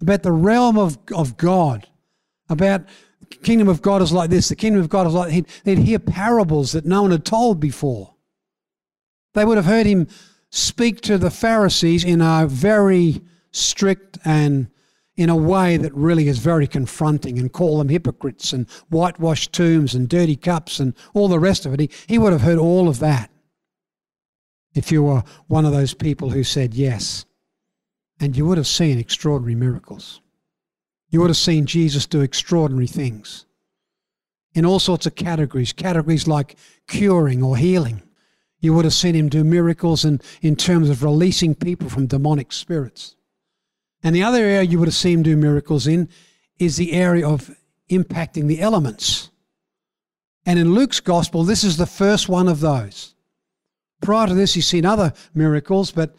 about 0.00 0.22
the 0.22 0.32
realm 0.32 0.76
of, 0.76 0.98
of 1.14 1.36
God, 1.36 1.86
about 2.48 2.82
kingdom 3.24 3.68
of 3.68 3.82
God 3.82 4.02
is 4.02 4.12
like 4.12 4.30
this, 4.30 4.48
the 4.48 4.56
kingdom 4.56 4.80
of 4.80 4.88
God 4.88 5.06
is 5.06 5.14
like 5.14 5.32
he'd, 5.32 5.46
they'd 5.64 5.78
hear 5.78 5.98
parables 5.98 6.72
that 6.72 6.84
no 6.84 7.02
one 7.02 7.10
had 7.10 7.24
told 7.24 7.60
before. 7.60 8.14
They 9.34 9.44
would 9.44 9.56
have 9.56 9.66
heard 9.66 9.86
him 9.86 10.08
speak 10.50 11.00
to 11.02 11.18
the 11.18 11.30
Pharisees 11.30 12.04
in 12.04 12.20
a 12.20 12.46
very 12.46 13.20
strict 13.50 14.18
and 14.24 14.68
in 15.16 15.30
a 15.30 15.36
way 15.36 15.76
that 15.76 15.94
really 15.94 16.28
is 16.28 16.38
very 16.38 16.66
confronting 16.66 17.38
and 17.38 17.52
call 17.52 17.78
them 17.78 17.88
hypocrites 17.88 18.52
and 18.52 18.68
whitewashed 18.90 19.52
tombs 19.52 19.94
and 19.94 20.08
dirty 20.08 20.36
cups 20.36 20.78
and 20.78 20.94
all 21.14 21.28
the 21.28 21.38
rest 21.38 21.64
of 21.64 21.72
it. 21.72 21.80
He, 21.80 21.90
he 22.06 22.18
would 22.18 22.32
have 22.32 22.42
heard 22.42 22.58
all 22.58 22.88
of 22.88 22.98
that 22.98 23.30
if 24.74 24.92
you 24.92 25.02
were 25.02 25.24
one 25.46 25.64
of 25.64 25.72
those 25.72 25.94
people 25.94 26.30
who 26.30 26.44
said 26.44 26.74
yes. 26.74 27.24
And 28.20 28.36
you 28.36 28.46
would 28.46 28.58
have 28.58 28.66
seen 28.66 28.98
extraordinary 28.98 29.54
miracles. 29.54 30.20
You 31.10 31.20
would 31.20 31.30
have 31.30 31.36
seen 31.36 31.66
Jesus 31.66 32.06
do 32.06 32.20
extraordinary 32.20 32.86
things 32.86 33.46
in 34.54 34.64
all 34.64 34.78
sorts 34.78 35.06
of 35.06 35.14
categories, 35.14 35.72
categories 35.72 36.26
like 36.26 36.56
curing 36.88 37.42
or 37.42 37.56
healing. 37.56 38.02
You 38.60 38.72
would 38.74 38.86
have 38.86 38.94
seen 38.94 39.14
him 39.14 39.28
do 39.28 39.44
miracles 39.44 40.04
in, 40.04 40.20
in 40.40 40.56
terms 40.56 40.88
of 40.88 41.04
releasing 41.04 41.54
people 41.54 41.88
from 41.88 42.06
demonic 42.06 42.52
spirits. 42.52 43.16
And 44.02 44.16
the 44.16 44.22
other 44.22 44.38
area 44.38 44.62
you 44.62 44.78
would 44.78 44.88
have 44.88 44.94
seen 44.94 45.18
him 45.18 45.22
do 45.22 45.36
miracles 45.36 45.86
in 45.86 46.08
is 46.58 46.76
the 46.76 46.92
area 46.92 47.28
of 47.28 47.54
impacting 47.90 48.46
the 48.46 48.60
elements. 48.60 49.30
And 50.46 50.58
in 50.58 50.74
Luke's 50.74 51.00
gospel, 51.00 51.44
this 51.44 51.64
is 51.64 51.76
the 51.76 51.86
first 51.86 52.28
one 52.28 52.48
of 52.48 52.60
those. 52.60 53.14
Prior 54.00 54.26
to 54.26 54.34
this, 54.34 54.54
he's 54.54 54.66
seen 54.66 54.86
other 54.86 55.12
miracles, 55.34 55.90
but 55.90 56.16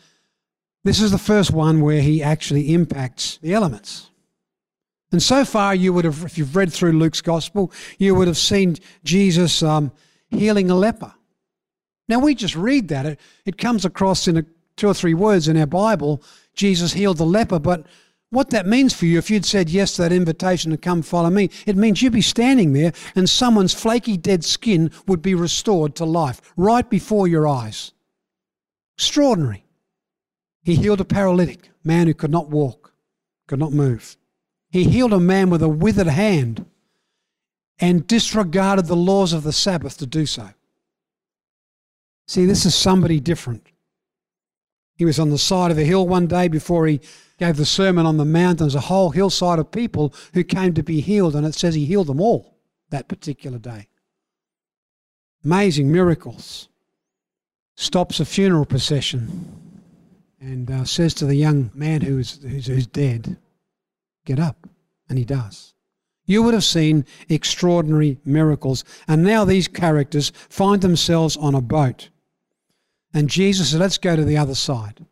this 0.83 1.01
is 1.01 1.11
the 1.11 1.17
first 1.17 1.51
one 1.51 1.81
where 1.81 2.01
he 2.01 2.21
actually 2.21 2.73
impacts 2.73 3.37
the 3.37 3.53
elements. 3.53 4.09
And 5.11 5.23
so 5.23 5.45
far, 5.45 5.73
you 5.73 5.93
would 5.93 6.05
have, 6.05 6.23
if 6.23 6.37
you've 6.37 6.55
read 6.55 6.71
through 6.71 6.93
Luke's 6.93 7.21
gospel, 7.21 7.71
you 7.97 8.13
would 8.15 8.27
have 8.27 8.37
seen 8.37 8.75
Jesus 9.03 9.63
um, 9.63 9.91
healing 10.29 10.69
a 10.69 10.75
leper. 10.75 11.13
Now, 12.09 12.19
we 12.19 12.35
just 12.35 12.55
read 12.55 12.89
that. 12.89 13.05
It, 13.05 13.19
it 13.45 13.57
comes 13.57 13.85
across 13.85 14.27
in 14.27 14.37
a, 14.37 14.45
two 14.75 14.87
or 14.87 14.93
three 14.93 15.13
words 15.13 15.47
in 15.47 15.57
our 15.57 15.65
Bible 15.65 16.21
Jesus 16.57 16.93
healed 16.93 17.17
the 17.17 17.25
leper. 17.25 17.59
But 17.59 17.85
what 18.29 18.49
that 18.49 18.67
means 18.67 18.93
for 18.93 19.05
you, 19.05 19.17
if 19.17 19.29
you'd 19.29 19.45
said 19.45 19.69
yes 19.69 19.95
to 19.95 20.01
that 20.01 20.11
invitation 20.11 20.71
to 20.71 20.77
come 20.77 21.01
follow 21.01 21.29
me, 21.29 21.49
it 21.65 21.77
means 21.77 22.01
you'd 22.01 22.11
be 22.11 22.21
standing 22.21 22.73
there 22.73 22.91
and 23.15 23.29
someone's 23.29 23.73
flaky 23.73 24.17
dead 24.17 24.43
skin 24.43 24.91
would 25.07 25.21
be 25.21 25.35
restored 25.35 25.95
to 25.95 26.05
life 26.05 26.41
right 26.57 26.89
before 26.89 27.27
your 27.27 27.47
eyes. 27.47 27.93
Extraordinary. 28.97 29.63
He 30.63 30.75
healed 30.75 30.99
a 30.99 31.05
paralytic, 31.05 31.69
man 31.85 32.07
who 32.07 32.13
could 32.13 32.31
not 32.31 32.49
walk, 32.49 32.93
could 33.47 33.59
not 33.59 33.71
move. 33.71 34.17
He 34.69 34.83
healed 34.83 35.13
a 35.13 35.19
man 35.19 35.49
with 35.49 35.61
a 35.61 35.69
withered 35.69 36.07
hand 36.07 36.65
and 37.79 38.07
disregarded 38.07 38.85
the 38.85 38.95
laws 38.95 39.33
of 39.33 39.43
the 39.43 39.53
Sabbath 39.53 39.97
to 39.97 40.05
do 40.05 40.25
so. 40.25 40.49
See, 42.27 42.45
this 42.45 42.65
is 42.65 42.75
somebody 42.75 43.19
different. 43.19 43.67
He 44.95 45.05
was 45.05 45.19
on 45.19 45.29
the 45.29 45.37
side 45.37 45.71
of 45.71 45.77
a 45.77 45.83
hill 45.83 46.07
one 46.07 46.27
day 46.27 46.47
before 46.47 46.87
he 46.87 46.99
gave 47.37 47.55
the 47.55 47.65
Sermon 47.65 48.05
on 48.05 48.17
the 48.17 48.25
Mount. 48.25 48.57
There 48.57 48.65
was 48.65 48.75
a 48.75 48.81
whole 48.81 49.11
hillside 49.11 49.59
of 49.59 49.71
people 49.71 50.13
who 50.33 50.43
came 50.43 50.73
to 50.73 50.83
be 50.83 51.01
healed, 51.01 51.35
and 51.35 51.45
it 51.45 51.53
says 51.53 51.75
he 51.75 51.85
healed 51.85 52.07
them 52.07 52.19
all 52.19 52.57
that 52.89 53.07
particular 53.07 53.59
day. 53.59 53.87
Amazing 55.45 55.91
miracles. 55.91 56.67
Stops 57.75 58.19
a 58.19 58.25
funeral 58.25 58.65
procession 58.65 59.55
and 60.39 60.69
uh, 60.69 60.83
says 60.83 61.13
to 61.13 61.25
the 61.25 61.35
young 61.35 61.69
man 61.75 62.01
who's, 62.01 62.41
who's, 62.41 62.65
who's 62.65 62.87
dead, 62.87 63.37
Get 64.27 64.39
up. 64.39 64.67
And 65.07 65.17
he 65.17 65.23
does. 65.23 65.73
You 66.25 66.43
would 66.43 66.53
have 66.53 66.65
seen 66.65 67.05
extraordinary 67.29 68.19
miracles. 68.25 68.83
And 69.07 69.23
now 69.23 69.45
these 69.45 69.69
characters 69.69 70.33
find 70.49 70.81
themselves 70.81 71.37
on 71.37 71.55
a 71.55 71.61
boat. 71.61 72.09
And 73.13 73.29
Jesus 73.29 73.71
said, 73.71 73.79
Let's 73.79 73.97
go 73.97 74.17
to 74.17 74.25
the 74.25 74.35
other 74.35 74.53
side. 74.53 75.05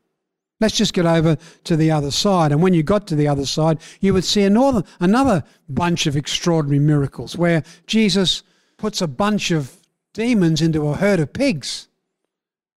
Let's 0.60 0.76
just 0.76 0.94
get 0.94 1.06
over 1.06 1.38
to 1.64 1.78
the 1.78 1.92
other 1.92 2.12
side. 2.12 2.52
And 2.52 2.62
when 2.62 2.74
you 2.74 2.84
got 2.84 3.08
to 3.08 3.16
the 3.16 3.30
other 3.30 3.46
side, 3.46 3.80
you 4.02 4.14
would 4.14 4.26
see 4.26 4.44
another, 4.44 4.84
another 5.00 5.46
bunch 5.70 6.08
of 6.08 6.18
extraordinary 6.18 6.80
miracles 6.80 7.38
where 7.38 7.64
Jesus 7.88 8.44
puts 8.78 9.02
a 9.02 9.08
bunch 9.08 9.52
of 9.52 9.78
demons 10.14 10.62
into 10.62 10.90
a 10.90 10.96
herd 10.96 11.22
of 11.22 11.32
pigs 11.32 11.88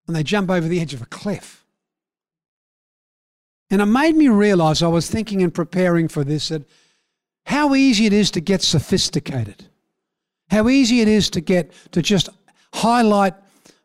and 0.07 0.14
they 0.14 0.23
jump 0.23 0.50
over 0.50 0.68
the 0.68 0.80
edge 0.80 0.95
of 0.95 1.02
a 1.02 1.07
cliff. 1.07 1.64
And 3.71 3.83
it 3.83 3.87
made 3.87 4.17
me 4.17 4.29
realize, 4.29 4.83
I 4.83 4.89
was 4.89 5.11
thinking 5.11 5.43
and 5.43 5.53
preparing 5.53 6.09
for 6.09 6.25
this, 6.25 6.49
that 6.49 6.63
how 7.47 7.75
easy 7.75 8.07
it 8.07 8.13
is 8.13 8.31
to 8.33 8.41
get 8.41 8.63
sophisticated, 8.63 9.67
how 10.51 10.69
easy 10.69 11.01
it 11.01 11.09
is 11.09 11.31
to 11.31 11.41
get 11.41 11.73
to 11.93 12.03
just 12.03 12.29
highlight 12.75 13.35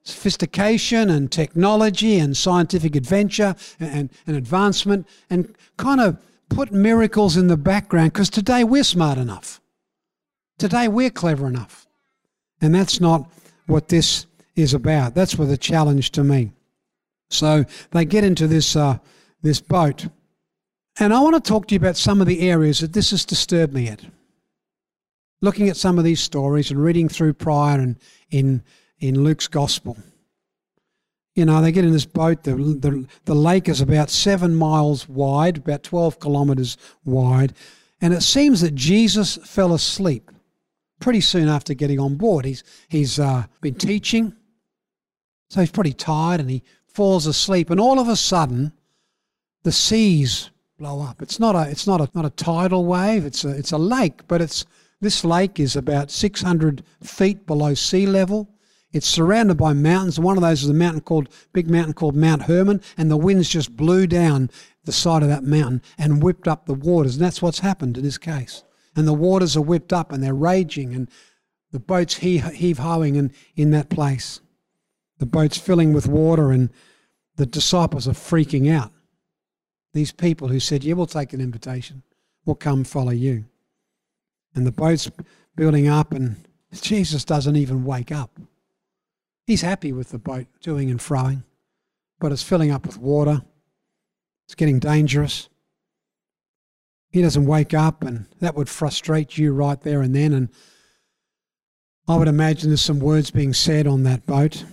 sophistication 0.04 1.10
and 1.10 1.32
technology 1.32 2.20
and 2.20 2.36
scientific 2.36 2.96
adventure 2.96 3.56
and, 3.80 4.10
and 4.28 4.36
advancement 4.36 5.08
and 5.30 5.56
kind 5.78 6.02
of 6.02 6.18
put 6.50 6.72
miracles 6.72 7.38
in 7.38 7.48
the 7.48 7.58
background 7.58 8.12
because 8.12 8.30
today 8.30 8.63
we're 8.63 8.84
smart 8.84 9.18
enough. 9.18 9.62
Today 10.58 10.88
we're 10.88 11.10
clever 11.10 11.48
enough. 11.48 11.88
And 12.62 12.75
that's 12.75 13.00
not 13.02 13.30
what 13.68 13.90
this 13.90 14.25
is 14.56 14.74
about. 14.74 15.16
That's 15.16 15.38
what 15.38 15.48
the 15.48 15.58
challenge 15.58 16.12
to 16.12 16.24
me. 16.24 16.52
So 17.30 17.66
they 17.92 18.06
get 18.06 18.24
into 18.24 18.48
this, 18.48 18.75
uh, 18.75 19.00
this 19.43 19.62
boat. 19.62 20.07
And 21.00 21.13
I 21.13 21.19
want 21.19 21.35
to 21.35 21.47
talk 21.47 21.67
to 21.67 21.75
you 21.75 21.79
about 21.79 21.97
some 21.97 22.21
of 22.21 22.27
the 22.27 22.50
areas 22.50 22.79
that 22.79 22.93
this 22.93 23.12
has 23.12 23.25
disturbed 23.25 23.73
me 23.73 23.88
at. 23.88 24.01
Looking 25.41 25.69
at 25.69 25.77
some 25.77 26.00
of 26.00 26.05
these 26.05 26.21
stories 26.21 26.71
and 26.71 26.81
reading 26.81 27.09
through 27.09 27.33
prior 27.33 27.79
and 27.79 27.97
in 28.31 28.63
in 29.03 29.21
Luke's 29.21 29.50
gospel. 29.50 29.97
You 31.35 31.45
know, 31.45 31.62
they 31.62 31.73
get 31.73 31.83
in 31.83 31.91
this 31.91 32.05
boat. 32.05 32.43
The, 32.43 32.55
the, 32.55 33.05
the 33.25 33.35
lake 33.35 33.67
is 33.67 33.81
about 33.81 34.09
seven 34.09 34.55
miles 34.55 35.09
wide, 35.09 35.57
about 35.57 35.83
12 35.83 36.19
kilometers 36.19 36.77
wide. 37.03 37.53
And 38.00 38.13
it 38.13 38.21
seems 38.21 38.62
that 38.62 38.75
Jesus 38.75 39.38
fell 39.43 39.73
asleep 39.73 40.31
pretty 41.01 41.19
soon 41.19 41.50
after 41.50 41.73
getting 41.73 42.00
on 42.00 42.15
board. 42.15 42.45
He's, 42.45 42.63
he's 42.88 43.19
uh, 43.19 43.45
been 43.59 43.75
teaching, 43.75 44.33
so 45.50 45.59
he's 45.59 45.71
pretty 45.71 45.93
tired 45.93 46.39
and 46.39 46.50
he 46.50 46.63
falls 46.88 47.25
asleep. 47.25 47.69
And 47.69 47.79
all 47.79 48.00
of 48.00 48.07
a 48.07 48.15
sudden, 48.15 48.71
the 49.63 49.72
seas 49.72 50.51
blow 50.77 51.01
up. 51.01 51.22
It's 51.22 51.39
not 51.39 51.55
a, 51.55 51.70
it's 51.70 51.88
not 51.88 52.01
a, 52.01 52.10
not 52.13 52.25
a 52.25 52.29
tidal 52.29 52.86
wave, 52.86 53.25
it's 53.25 53.46
a, 53.46 53.50
it's 53.50 53.72
a 53.72 53.77
lake, 53.77 54.27
but 54.27 54.41
it's, 54.41 54.65
this 55.01 55.25
lake 55.25 55.60
is 55.60 55.75
about 55.75 56.12
600 56.12 56.84
feet 57.01 57.46
below 57.46 57.74
sea 57.74 58.05
level. 58.05 58.50
It's 58.93 59.08
surrounded 59.08 59.55
by 59.55 59.74
mountains. 59.74 60.20
One 60.20 60.38
of 60.38 60.43
those 60.43 60.63
is 60.63 60.70
a 60.70 60.74
mountain 60.74 61.01
called 61.01 61.27
big 61.51 61.70
mountain 61.70 61.93
called 61.93 62.15
Mount 62.15 62.43
Hermon, 62.43 62.79
and 62.96 63.10
the 63.10 63.17
winds 63.17 63.50
just 63.50 63.75
blew 63.75 64.05
down 64.05 64.50
the 64.86 64.91
side 64.91 65.24
of 65.24 65.29
that 65.29 65.43
mountain 65.43 65.82
and 65.98 66.22
whipped 66.22 66.48
up 66.48 66.65
the 66.65 66.75
waters. 66.75 67.15
And 67.15 67.25
that's 67.25 67.41
what's 67.41 67.60
happened 67.60 67.98
in 67.98 68.03
this 68.03 68.20
case. 68.20 68.63
And 68.96 69.08
the 69.08 69.13
waters 69.13 69.58
are 69.58 69.62
whipped 69.62 69.91
up 69.91 70.12
and 70.12 70.24
they're 70.24 70.36
raging, 70.36 70.93
and 70.93 71.10
the 71.72 71.79
boats 71.79 72.17
heave 72.17 72.77
hoeing 72.77 73.15
in, 73.15 73.34
in 73.55 73.72
that 73.72 73.89
place. 73.89 74.41
The 75.17 75.25
boat's 75.25 75.58
filling 75.58 75.91
with 75.91 76.08
water, 76.08 76.51
and 76.51 76.70
the 77.36 77.48
disciples 77.48 78.08
are 78.08 78.12
freaking 78.12 78.72
out. 78.72 78.91
These 79.93 80.12
people 80.12 80.47
who 80.47 80.59
said, 80.59 80.83
Yeah, 80.83 80.93
we'll 80.95 81.05
take 81.05 81.33
an 81.33 81.41
invitation, 81.41 82.03
we'll 82.45 82.55
come 82.55 82.83
follow 82.83 83.12
you. 83.12 83.45
And 84.55 84.67
the 84.67 84.71
boat's 84.71 85.09
building 85.55 85.88
up, 85.88 86.13
and 86.13 86.35
Jesus 86.73 87.23
doesn't 87.23 87.55
even 87.55 87.85
wake 87.85 88.12
up. 88.12 88.39
He's 89.45 89.62
happy 89.62 89.91
with 89.91 90.09
the 90.09 90.19
boat 90.19 90.47
doing 90.62 90.89
and 90.89 91.00
froing, 91.00 91.43
but 92.19 92.31
it's 92.31 92.43
filling 92.43 92.71
up 92.71 92.85
with 92.85 92.97
water. 92.97 93.41
It's 94.45 94.55
getting 94.55 94.79
dangerous. 94.79 95.50
He 97.12 97.21
doesn't 97.21 97.45
wake 97.45 97.73
up, 97.73 98.03
and 98.03 98.25
that 98.39 98.55
would 98.55 98.69
frustrate 98.69 99.38
you 99.38 99.53
right 99.53 99.79
there 99.81 100.01
and 100.01 100.15
then. 100.15 100.33
And 100.33 100.50
I 102.07 102.17
would 102.17 102.27
imagine 102.27 102.69
there's 102.69 102.81
some 102.81 103.00
words 103.00 103.31
being 103.31 103.53
said 103.53 103.85
on 103.85 104.03
that 104.03 104.25
boat. 104.25 104.65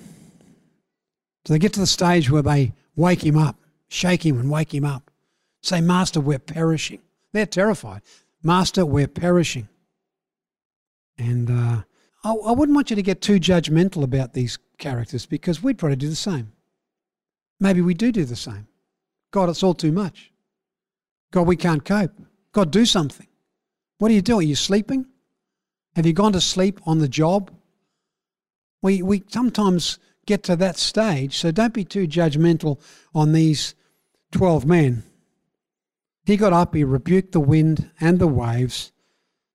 So 1.45 1.53
they 1.53 1.59
get 1.59 1.73
to 1.75 1.81
the 1.81 1.87
stage 1.87 2.31
where 2.31 2.43
they 2.43 2.73
wake 2.97 3.25
him 3.25 3.37
up, 3.37 3.57
shake 3.89 4.25
him 4.25 4.39
and 4.39 4.51
wake 4.51 4.75
him 4.75 4.85
up. 4.85 5.10
Say, 5.63 5.81
Master, 5.81 6.21
we're 6.21 6.39
perishing. 6.39 7.01
They're 7.33 7.47
terrified. 7.47 8.03
Master, 8.43 8.87
we're 8.87 9.09
perishing. 9.09 9.69
And 11.19 11.51
uh, 11.51 11.83
I, 12.25 12.33
I 12.33 12.53
wouldn't 12.53 12.75
want 12.75 12.91
you 12.91 12.97
to 12.97 13.03
get 13.03 13.21
too 13.21 13.39
judgmental 13.39 14.03
about 14.03 14.33
these 14.33 14.59
characters 14.79 15.27
because 15.27 15.63
we'd 15.63 15.79
probably 15.79 15.97
do 15.97 16.09
the 16.09 16.17
same. 16.17 16.53
Maybe 17.61 17.83
we 17.83 17.95
do 17.95 18.11
do 18.11 18.25
the 18.25 18.37
same. 18.37 18.67
God, 19.31 19.49
it's 19.49 19.63
all 19.63 19.75
too 19.75 19.93
much. 19.93 20.33
God, 21.31 21.47
we 21.47 21.57
can't 21.57 21.85
cope. 21.85 22.13
God, 22.53 22.71
do 22.71 22.85
something. 22.85 23.27
What 23.99 24.11
are 24.11 24.15
you 24.15 24.23
doing? 24.23 24.47
Are 24.47 24.49
you 24.49 24.57
sleeping? 24.57 25.07
Have 25.95 26.07
you 26.07 26.13
gone 26.13 26.33
to 26.33 26.41
sleep 26.41 26.81
on 26.87 26.99
the 26.99 27.09
job? 27.09 27.51
We, 28.83 29.03
we 29.03 29.23
sometimes 29.29 29.99
get 30.27 30.43
to 30.45 30.57
that 30.57 30.79
stage, 30.79 31.37
so 31.37 31.51
don't 31.51 31.75
be 31.75 31.85
too 31.85 32.07
judgmental 32.07 32.81
on 33.15 33.33
these 33.33 33.75
12 34.33 34.65
men. 34.65 35.03
He 36.25 36.37
got 36.37 36.53
up, 36.53 36.75
he 36.75 36.85
rebuked 36.85 37.33
the 37.33 37.41
wind 37.41 37.91
and 38.01 38.19
the 38.19 38.29
waves, 38.29 38.93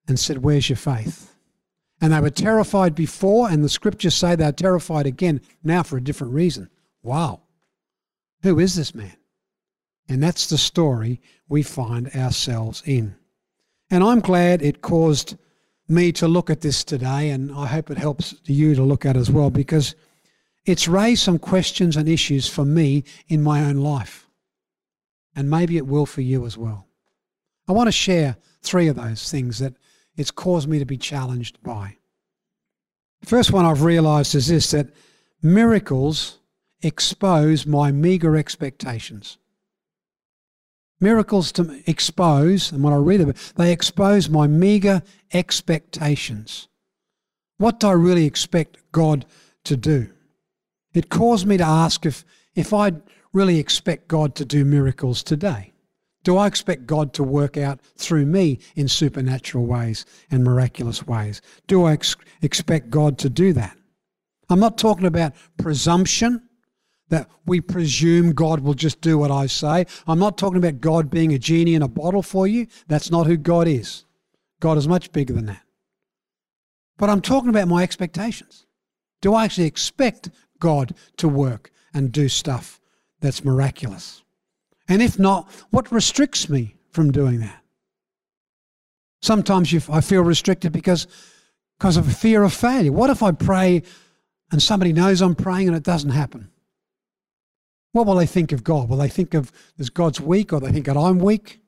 and 0.08 0.18
said, 0.18 0.38
Where's 0.38 0.68
your 0.68 0.76
faith? 0.76 1.34
And 2.00 2.12
they 2.12 2.20
were 2.20 2.30
terrified 2.30 2.94
before, 2.94 3.48
and 3.48 3.64
the 3.64 3.68
scriptures 3.68 4.14
say 4.14 4.36
they're 4.36 4.52
terrified 4.52 5.06
again 5.06 5.40
now 5.64 5.82
for 5.82 5.96
a 5.96 6.02
different 6.02 6.34
reason. 6.34 6.68
Wow. 7.02 7.42
Who 8.42 8.58
is 8.58 8.74
this 8.74 8.94
man? 8.94 9.16
And 10.08 10.22
that's 10.22 10.48
the 10.48 10.58
story 10.58 11.20
we 11.48 11.62
find 11.62 12.14
ourselves 12.14 12.82
in. 12.84 13.16
And 13.90 14.04
I'm 14.04 14.20
glad 14.20 14.62
it 14.62 14.82
caused 14.82 15.36
me 15.88 16.12
to 16.12 16.28
look 16.28 16.50
at 16.50 16.60
this 16.60 16.84
today, 16.84 17.30
and 17.30 17.52
I 17.52 17.66
hope 17.66 17.90
it 17.90 17.98
helps 17.98 18.34
you 18.44 18.74
to 18.74 18.82
look 18.82 19.06
at 19.06 19.16
as 19.16 19.30
well, 19.30 19.50
because 19.50 19.94
it's 20.64 20.88
raised 20.88 21.22
some 21.22 21.38
questions 21.38 21.96
and 21.96 22.08
issues 22.08 22.48
for 22.48 22.64
me 22.64 23.04
in 23.28 23.42
my 23.42 23.64
own 23.64 23.76
life. 23.76 24.25
And 25.36 25.48
maybe 25.50 25.76
it 25.76 25.86
will 25.86 26.06
for 26.06 26.22
you 26.22 26.46
as 26.46 26.58
well. 26.58 26.88
I 27.68 27.72
want 27.72 27.88
to 27.88 27.92
share 27.92 28.36
three 28.62 28.88
of 28.88 28.96
those 28.96 29.30
things 29.30 29.58
that 29.58 29.74
it's 30.16 30.30
caused 30.30 30.68
me 30.68 30.78
to 30.78 30.86
be 30.86 30.96
challenged 30.96 31.62
by. 31.62 31.98
The 33.20 33.26
first 33.26 33.52
one 33.52 33.64
I've 33.64 33.82
realized 33.82 34.34
is 34.34 34.48
this 34.48 34.70
that 34.70 34.88
miracles 35.42 36.38
expose 36.82 37.66
my 37.66 37.92
meager 37.92 38.36
expectations. 38.36 39.38
Miracles 41.00 41.52
to 41.52 41.82
expose, 41.86 42.72
and 42.72 42.82
when 42.82 42.92
I 42.92 42.96
read 42.96 43.20
about 43.20 43.36
they 43.56 43.72
expose 43.72 44.30
my 44.30 44.46
meager 44.46 45.02
expectations. 45.32 46.68
What 47.58 47.80
do 47.80 47.88
I 47.88 47.92
really 47.92 48.24
expect 48.24 48.78
God 48.92 49.26
to 49.64 49.76
do? 49.76 50.10
It 50.94 51.10
caused 51.10 51.46
me 51.46 51.58
to 51.58 51.64
ask 51.64 52.06
if, 52.06 52.24
if 52.54 52.72
I 52.72 52.92
really 53.36 53.58
expect 53.58 54.08
God 54.08 54.34
to 54.36 54.46
do 54.46 54.64
miracles 54.64 55.22
today. 55.22 55.74
Do 56.24 56.38
I 56.38 56.46
expect 56.46 56.86
God 56.86 57.12
to 57.12 57.22
work 57.22 57.58
out 57.58 57.80
through 57.96 58.24
me 58.24 58.58
in 58.76 58.88
supernatural 58.88 59.66
ways 59.66 60.06
and 60.30 60.42
miraculous 60.42 61.06
ways? 61.06 61.42
Do 61.66 61.84
I 61.84 61.92
ex- 61.92 62.16
expect 62.40 62.88
God 62.88 63.18
to 63.18 63.28
do 63.28 63.52
that? 63.52 63.76
I'm 64.48 64.58
not 64.58 64.78
talking 64.78 65.04
about 65.04 65.34
presumption, 65.58 66.48
that 67.10 67.28
we 67.44 67.60
presume 67.60 68.32
God 68.32 68.60
will 68.60 68.74
just 68.74 69.02
do 69.02 69.18
what 69.18 69.30
I 69.30 69.46
say. 69.46 69.84
I'm 70.06 70.18
not 70.18 70.38
talking 70.38 70.56
about 70.56 70.80
God 70.80 71.10
being 71.10 71.34
a 71.34 71.38
genie 71.38 71.74
in 71.74 71.82
a 71.82 71.88
bottle 71.88 72.22
for 72.22 72.46
you. 72.46 72.66
That's 72.88 73.10
not 73.10 73.26
who 73.26 73.36
God 73.36 73.68
is. 73.68 74.06
God 74.60 74.78
is 74.78 74.88
much 74.88 75.12
bigger 75.12 75.34
than 75.34 75.46
that. 75.46 75.62
But 76.96 77.10
I'm 77.10 77.20
talking 77.20 77.50
about 77.50 77.68
my 77.68 77.82
expectations. 77.82 78.66
Do 79.20 79.34
I 79.34 79.44
actually 79.44 79.66
expect 79.66 80.30
God 80.58 80.94
to 81.18 81.28
work 81.28 81.70
and 81.92 82.10
do 82.10 82.28
stuff 82.28 82.80
that's 83.20 83.44
miraculous? 83.44 84.22
And 84.88 85.02
if 85.02 85.18
not, 85.18 85.50
what 85.70 85.90
restricts 85.90 86.48
me 86.48 86.76
from 86.90 87.10
doing 87.10 87.40
that? 87.40 87.62
Sometimes 89.22 89.72
you, 89.72 89.80
I 89.90 90.00
feel 90.00 90.22
restricted 90.22 90.72
because, 90.72 91.06
because 91.78 91.96
of 91.96 92.08
a 92.08 92.12
fear 92.12 92.42
of 92.42 92.52
failure. 92.52 92.92
What 92.92 93.10
if 93.10 93.22
I 93.22 93.32
pray 93.32 93.82
and 94.52 94.62
somebody 94.62 94.92
knows 94.92 95.20
I'm 95.20 95.34
praying 95.34 95.68
and 95.68 95.76
it 95.76 95.82
doesn't 95.82 96.10
happen? 96.10 96.50
What 97.92 98.06
will 98.06 98.14
they 98.16 98.26
think 98.26 98.52
of 98.52 98.62
God? 98.62 98.88
Will 98.88 98.98
they 98.98 99.08
think 99.08 99.34
of 99.34 99.50
as 99.78 99.90
God's 99.90 100.20
weak 100.20 100.52
or 100.52 100.60
they 100.60 100.70
think 100.70 100.86
that 100.86 100.96
I'm 100.96 101.18
weak? 101.18 101.60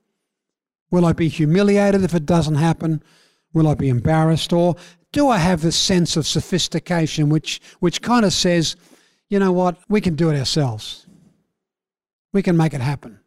Will 0.91 1.05
I 1.05 1.13
be 1.13 1.29
humiliated 1.29 2.05
if 2.05 2.15
it 2.15 2.27
doesn't 2.27 2.57
happen? 2.57 3.03
Will 3.55 3.67
I 3.67 3.75
be 3.75 3.89
embarrassed? 3.89 4.53
Or 4.53 4.77
do 5.11 5.29
I 5.29 5.39
have 5.39 5.63
this 5.63 5.77
sense 5.77 6.17
of 6.17 6.27
sophistication 6.27 7.29
which, 7.29 7.61
which 7.81 8.03
kind 8.03 8.25
of 8.25 8.33
says, 8.33 8.77
you 9.29 9.39
know 9.39 9.53
what, 9.53 9.79
we 9.89 10.01
can 10.01 10.15
do 10.15 10.31
it 10.31 10.39
ourselves? 10.39 11.07
We 12.33 12.43
can 12.43 12.57
make 12.57 12.75
it 12.75 12.81
happen. 12.81 13.21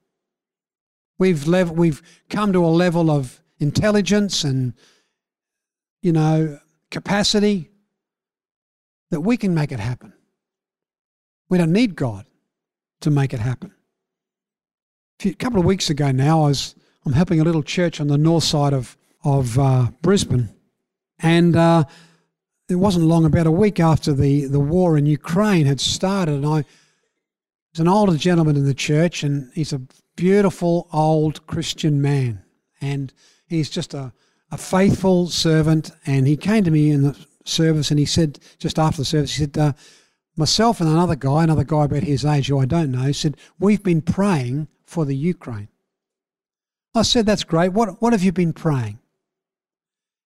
We've, 1.18 1.48
lev- 1.48 1.72
we've 1.72 2.02
come 2.30 2.54
to 2.54 2.66
a 2.66 2.68
level 2.68 3.12
of 3.12 3.42
intelligence 3.60 4.44
and, 4.44 4.74
you 6.02 6.12
know, 6.12 6.60
capacity 6.90 7.70
that 9.12 9.22
we 9.22 9.38
can 9.38 9.54
make 9.54 9.72
it 9.72 9.80
happen. 9.80 10.14
We 11.50 11.58
don't 11.58 11.74
need 11.74 11.96
God 11.96 12.26
to 13.02 13.12
make 13.12 13.34
it 13.34 13.40
happen. 13.40 13.74
A 15.24 15.34
couple 15.34 15.60
of 15.60 15.66
weeks 15.66 15.90
ago 15.90 16.12
now, 16.12 16.44
I 16.44 16.48
was 16.48 16.76
I'm 17.06 17.14
helping 17.14 17.40
a 17.40 17.44
little 17.44 17.64
church 17.64 18.00
on 18.00 18.08
the 18.08 18.18
north 18.18 18.44
side 18.44 18.74
of 18.74 18.98
of 19.24 19.60
uh, 19.60 19.88
Brisbane, 20.02 20.50
and 21.20 21.56
uh, 21.56 21.84
it 22.70 22.76
wasn't 22.76 23.06
long, 23.06 23.26
about 23.26 23.46
a 23.46 23.52
week 23.52 23.80
after 23.80 24.14
the 24.14 24.46
the 24.46 24.60
war 24.60 24.98
in 24.98 25.06
Ukraine 25.06 25.68
had 25.68 25.80
started, 25.80 26.36
and 26.36 26.46
I 26.46 26.66
was 27.72 27.80
an 27.80 27.88
older 27.88 28.18
gentleman 28.18 28.56
in 28.56 28.66
the 28.66 28.74
church, 28.74 29.24
and 29.24 29.52
he's 29.54 29.74
a 29.74 29.82
beautiful 30.16 30.88
old 30.92 31.46
Christian 31.48 32.02
man, 32.02 32.44
and 32.82 33.14
he's 33.48 33.70
just 33.70 33.94
a 33.94 34.14
a 34.52 34.58
faithful 34.58 35.28
servant. 35.28 35.92
And 36.06 36.28
he 36.28 36.36
came 36.38 36.64
to 36.66 36.72
me 36.72 36.92
in 36.92 37.04
the 37.04 37.26
service, 37.46 37.90
and 37.90 38.00
he 38.00 38.06
said 38.06 38.40
just 38.60 38.78
after 38.78 39.02
the 39.02 39.06
service, 39.06 39.36
he 39.36 39.44
said. 39.44 39.58
Uh, 39.58 39.74
myself 40.38 40.80
and 40.80 40.90
another 40.90 41.16
guy, 41.16 41.44
another 41.44 41.64
guy 41.64 41.86
about 41.86 42.04
his 42.04 42.26
age 42.26 42.48
who 42.48 42.58
I 42.58 42.66
don't 42.66 42.92
know, 42.92 43.12
said, 43.12 43.38
We've 43.60 43.84
been 43.84 44.02
praying 44.02 44.70
for 44.86 45.06
the 45.06 45.16
Ukraine. 45.16 45.68
I 46.96 47.04
said, 47.04 47.26
That's 47.26 47.44
great. 47.44 47.74
What, 47.74 48.02
what 48.02 48.14
have 48.14 48.24
you 48.24 48.32
been 48.32 48.54
praying? 48.54 49.00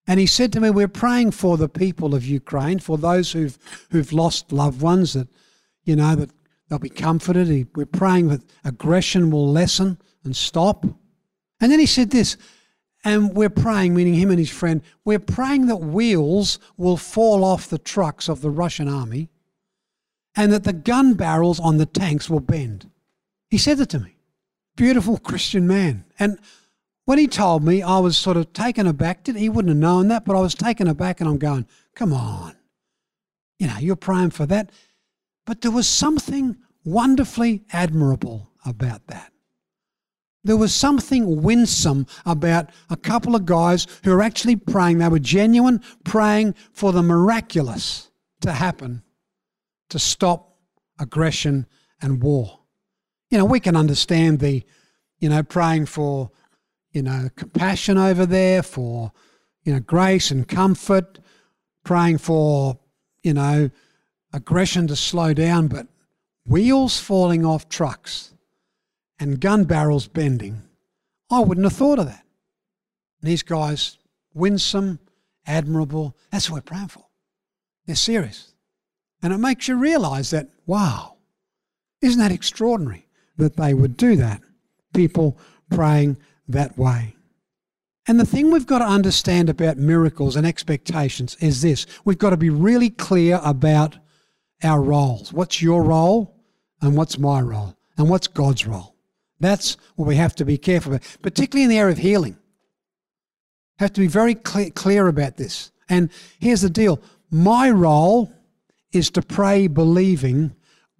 And 0.07 0.19
he 0.19 0.27
said 0.27 0.53
to 0.53 0.59
me, 0.59 0.69
We're 0.69 0.87
praying 0.87 1.31
for 1.31 1.57
the 1.57 1.69
people 1.69 2.13
of 2.13 2.23
Ukraine, 2.23 2.79
for 2.79 2.97
those 2.97 3.31
who've, 3.31 3.57
who've 3.89 4.13
lost 4.13 4.51
loved 4.51 4.81
ones, 4.81 5.13
that, 5.13 5.27
you 5.83 5.95
know, 5.95 6.15
that 6.15 6.31
they'll 6.69 6.79
be 6.79 6.89
comforted. 6.89 7.67
We're 7.75 7.85
praying 7.85 8.29
that 8.29 8.41
aggression 8.63 9.31
will 9.31 9.49
lessen 9.49 9.97
and 10.23 10.35
stop. 10.35 10.85
And 11.61 11.71
then 11.71 11.79
he 11.79 11.85
said 11.85 12.11
this, 12.11 12.37
and 13.03 13.35
we're 13.35 13.49
praying, 13.49 13.93
meaning 13.93 14.15
him 14.15 14.31
and 14.31 14.39
his 14.39 14.49
friend, 14.49 14.81
we're 15.03 15.19
praying 15.19 15.67
that 15.67 15.77
wheels 15.77 16.57
will 16.75 16.97
fall 16.97 17.43
off 17.43 17.69
the 17.69 17.77
trucks 17.77 18.27
of 18.27 18.41
the 18.41 18.49
Russian 18.49 18.87
army 18.87 19.29
and 20.35 20.51
that 20.51 20.63
the 20.63 20.73
gun 20.73 21.13
barrels 21.13 21.59
on 21.59 21.77
the 21.77 21.85
tanks 21.85 22.29
will 22.29 22.39
bend. 22.39 22.89
He 23.49 23.57
said 23.57 23.79
it 23.79 23.89
to 23.89 23.99
me 23.99 24.15
beautiful 24.75 25.17
Christian 25.17 25.67
man. 25.67 26.05
And 26.19 26.39
when 27.05 27.17
he 27.17 27.27
told 27.27 27.63
me, 27.63 27.81
I 27.81 27.99
was 27.99 28.17
sort 28.17 28.37
of 28.37 28.51
taken 28.53 28.87
aback. 28.87 29.23
Did 29.23 29.35
he 29.35 29.49
wouldn't 29.49 29.69
have 29.69 29.77
known 29.77 30.07
that, 30.09 30.25
but 30.25 30.35
I 30.35 30.41
was 30.41 30.55
taken 30.55 30.87
aback, 30.87 31.21
and 31.21 31.29
I'm 31.29 31.37
going, 31.37 31.67
"Come 31.93 32.13
on, 32.13 32.55
you 33.59 33.67
know, 33.67 33.77
you're 33.77 33.95
praying 33.95 34.31
for 34.31 34.45
that." 34.47 34.71
But 35.45 35.61
there 35.61 35.71
was 35.71 35.87
something 35.87 36.57
wonderfully 36.83 37.63
admirable 37.71 38.51
about 38.65 39.07
that. 39.07 39.31
There 40.43 40.57
was 40.57 40.73
something 40.73 41.41
winsome 41.41 42.05
about 42.25 42.69
a 42.89 42.97
couple 42.97 43.35
of 43.35 43.45
guys 43.45 43.87
who 44.03 44.11
were 44.11 44.21
actually 44.21 44.55
praying. 44.55 44.99
They 44.99 45.07
were 45.07 45.19
genuine, 45.19 45.81
praying 46.03 46.53
for 46.71 46.91
the 46.91 47.01
miraculous 47.01 48.11
to 48.41 48.51
happen 48.51 49.01
to 49.89 49.97
stop 49.97 50.57
aggression 50.99 51.65
and 52.01 52.21
war 52.21 52.59
you 53.29 53.37
know, 53.37 53.45
we 53.45 53.59
can 53.59 53.75
understand 53.75 54.39
the, 54.39 54.63
you 55.19 55.29
know, 55.29 55.43
praying 55.43 55.87
for, 55.87 56.31
you 56.91 57.01
know, 57.01 57.29
compassion 57.35 57.97
over 57.97 58.25
there, 58.25 58.63
for, 58.63 59.11
you 59.63 59.73
know, 59.73 59.79
grace 59.79 60.31
and 60.31 60.47
comfort, 60.47 61.19
praying 61.83 62.19
for, 62.19 62.79
you 63.23 63.33
know, 63.33 63.69
aggression 64.35 64.87
to 64.87 64.95
slow 64.95 65.33
down, 65.33 65.67
but 65.67 65.87
wheels 66.45 66.99
falling 66.99 67.45
off 67.45 67.69
trucks 67.69 68.33
and 69.19 69.39
gun 69.39 69.63
barrels 69.63 70.07
bending, 70.07 70.61
I 71.31 71.39
wouldn't 71.39 71.65
have 71.65 71.73
thought 71.73 71.99
of 71.99 72.05
that. 72.05 72.25
And 73.21 73.31
these 73.31 73.43
guys, 73.43 73.97
winsome, 74.33 74.99
admirable, 75.47 76.15
that's 76.31 76.49
what 76.49 76.57
we're 76.57 76.61
praying 76.61 76.89
for. 76.89 77.05
They're 77.85 77.95
serious. 77.95 78.53
And 79.23 79.33
it 79.33 79.37
makes 79.37 79.67
you 79.67 79.75
realize 79.75 80.31
that, 80.31 80.49
wow, 80.65 81.15
isn't 82.01 82.19
that 82.19 82.31
extraordinary? 82.31 83.05
that 83.37 83.57
they 83.57 83.73
would 83.73 83.97
do 83.97 84.15
that. 84.17 84.41
People 84.93 85.37
praying 85.69 86.17
that 86.47 86.77
way. 86.77 87.15
And 88.07 88.19
the 88.19 88.25
thing 88.25 88.51
we've 88.51 88.67
got 88.67 88.79
to 88.79 88.85
understand 88.85 89.49
about 89.49 89.77
miracles 89.77 90.35
and 90.35 90.45
expectations 90.45 91.35
is 91.39 91.61
this 91.61 91.87
we've 92.05 92.19
got 92.19 92.29
to 92.29 92.37
be 92.37 92.51
really 92.51 92.89
clear 92.89 93.39
about 93.43 93.97
our 94.65 94.81
roles. 94.81 95.31
What's 95.31 95.61
your 95.61 95.83
role 95.83 96.35
and 96.81 96.95
what's 96.95 97.17
my 97.17 97.41
role 97.41 97.75
and 97.97 98.09
what's 98.09 98.27
God's 98.27 98.65
role? 98.65 98.95
That's 99.39 99.77
what 99.95 100.07
we 100.07 100.15
have 100.15 100.35
to 100.35 100.45
be 100.45 100.57
careful 100.57 100.93
about, 100.93 101.17
particularly 101.21 101.63
in 101.63 101.69
the 101.69 101.79
area 101.79 101.93
of 101.93 101.97
healing. 101.97 102.37
Have 103.79 103.93
to 103.93 104.01
be 104.01 104.07
very 104.07 104.35
clear, 104.35 104.69
clear 104.69 105.07
about 105.07 105.37
this. 105.37 105.71
And 105.89 106.09
here's 106.39 106.61
the 106.61 106.69
deal 106.69 107.01
my 107.29 107.69
role 107.69 108.31
is 108.91 109.09
to 109.11 109.21
pray 109.21 109.67
believing, 109.67 110.55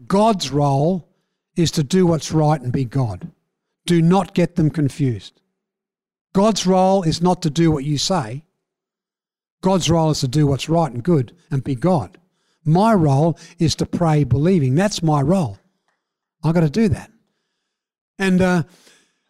God's 0.06 0.52
role 0.52 1.08
is 1.56 1.72
to 1.72 1.84
do 1.84 2.06
what's 2.06 2.32
right 2.32 2.60
and 2.60 2.72
be 2.72 2.86
God. 2.86 3.32
Do 3.86 4.02
not 4.02 4.34
get 4.34 4.56
them 4.56 4.70
confused. 4.70 5.42
God's 6.34 6.68
role 6.68 7.04
is 7.04 7.22
not 7.22 7.42
to 7.44 7.50
do 7.50 7.72
what 7.72 7.86
you 7.86 7.98
say. 7.98 8.44
God's 9.62 9.90
role 9.90 10.12
is 10.12 10.20
to 10.20 10.28
do 10.28 10.46
what's 10.46 10.68
right 10.68 10.92
and 10.92 11.02
good 11.02 11.34
and 11.50 11.64
be 11.64 11.76
God. 11.76 12.18
My 12.66 12.94
role 12.94 13.38
is 13.60 13.76
to 13.76 13.86
pray 13.86 14.24
believing. 14.24 14.76
That's 14.76 15.04
my 15.04 15.22
role. 15.22 15.60
I've 16.44 16.56
got 16.56 16.62
to 16.62 16.70
do 16.70 16.90
that. 16.90 17.12
And 18.18 18.42
uh, 18.42 18.64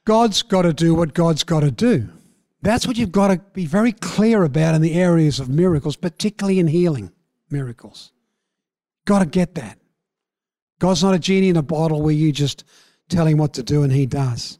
God's 0.06 0.42
got 0.42 0.64
to 0.64 0.74
do 0.74 0.96
what 0.96 1.14
God's 1.14 1.44
got 1.44 1.62
to 1.62 1.72
do. 1.72 2.10
That's 2.62 2.88
what 2.88 2.98
you've 2.98 3.12
got 3.12 3.28
to 3.28 3.38
be 3.54 3.66
very 3.66 3.92
clear 3.92 4.44
about 4.44 4.74
in 4.74 4.82
the 4.82 4.94
areas 4.94 5.40
of 5.40 5.50
miracles, 5.50 5.96
particularly 5.96 6.60
in 6.60 6.68
healing 6.68 7.12
miracles. 7.50 8.12
Got 9.06 9.20
to 9.20 9.26
get 9.26 9.56
that. 9.56 9.78
God's 10.80 11.04
not 11.04 11.14
a 11.14 11.20
genie 11.20 11.50
in 11.50 11.58
a 11.58 11.64
bottle 11.64 12.02
where 12.02 12.14
you 12.14 12.32
just 12.32 12.64
tell 13.10 13.28
him 13.28 13.38
what 13.38 13.54
to 13.54 13.64
do 13.64 13.84
and 13.84 13.92
he 13.92 14.06
does. 14.06 14.60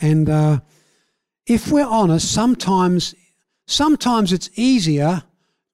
And 0.00 0.28
uh, 0.28 0.60
if 1.46 1.70
we're 1.70 1.86
honest, 1.86 2.32
sometimes, 2.32 3.14
sometimes 3.66 4.32
it's 4.32 4.50
easier 4.54 5.22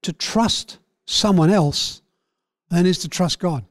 to 0.03 0.13
trust 0.13 0.79
someone 1.07 1.51
else 1.51 2.03
it 2.73 2.87
is 2.87 2.99
to 2.99 3.09
trust 3.09 3.39
God. 3.39 3.65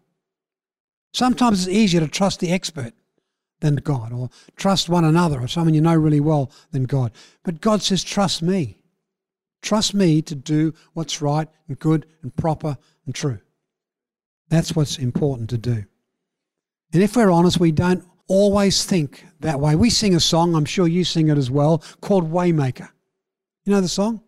Sometimes 1.13 1.67
it's 1.67 1.75
easier 1.75 1.99
to 1.99 2.07
trust 2.07 2.39
the 2.39 2.51
expert 2.51 2.93
than 3.59 3.75
God, 3.75 4.11
or 4.11 4.29
trust 4.55 4.89
one 4.89 5.05
another, 5.05 5.39
or 5.41 5.47
someone 5.47 5.73
you 5.73 5.81
know 5.81 5.95
really 5.95 6.19
well 6.19 6.51
than 6.71 6.83
God. 6.83 7.11
But 7.43 7.61
God 7.61 7.81
says, 7.81 8.03
trust 8.03 8.41
me. 8.41 8.79
Trust 9.61 9.93
me 9.93 10.21
to 10.23 10.35
do 10.35 10.73
what's 10.93 11.21
right 11.21 11.47
and 11.67 11.79
good 11.79 12.05
and 12.21 12.35
proper 12.35 12.77
and 13.05 13.15
true. 13.15 13.39
That's 14.49 14.75
what's 14.75 14.97
important 14.97 15.49
to 15.51 15.57
do. 15.57 15.85
And 16.91 17.01
if 17.01 17.15
we're 17.15 17.31
honest, 17.31 17.59
we 17.59 17.71
don't 17.71 18.03
always 18.27 18.83
think 18.83 19.25
that 19.39 19.59
way. 19.59 19.75
We 19.75 19.89
sing 19.89 20.15
a 20.15 20.19
song, 20.19 20.55
I'm 20.55 20.65
sure 20.65 20.87
you 20.87 21.03
sing 21.03 21.29
it 21.29 21.37
as 21.37 21.49
well, 21.49 21.81
called 22.01 22.31
Waymaker. 22.31 22.89
You 23.65 23.73
know 23.73 23.81
the 23.81 23.87
song? 23.87 24.21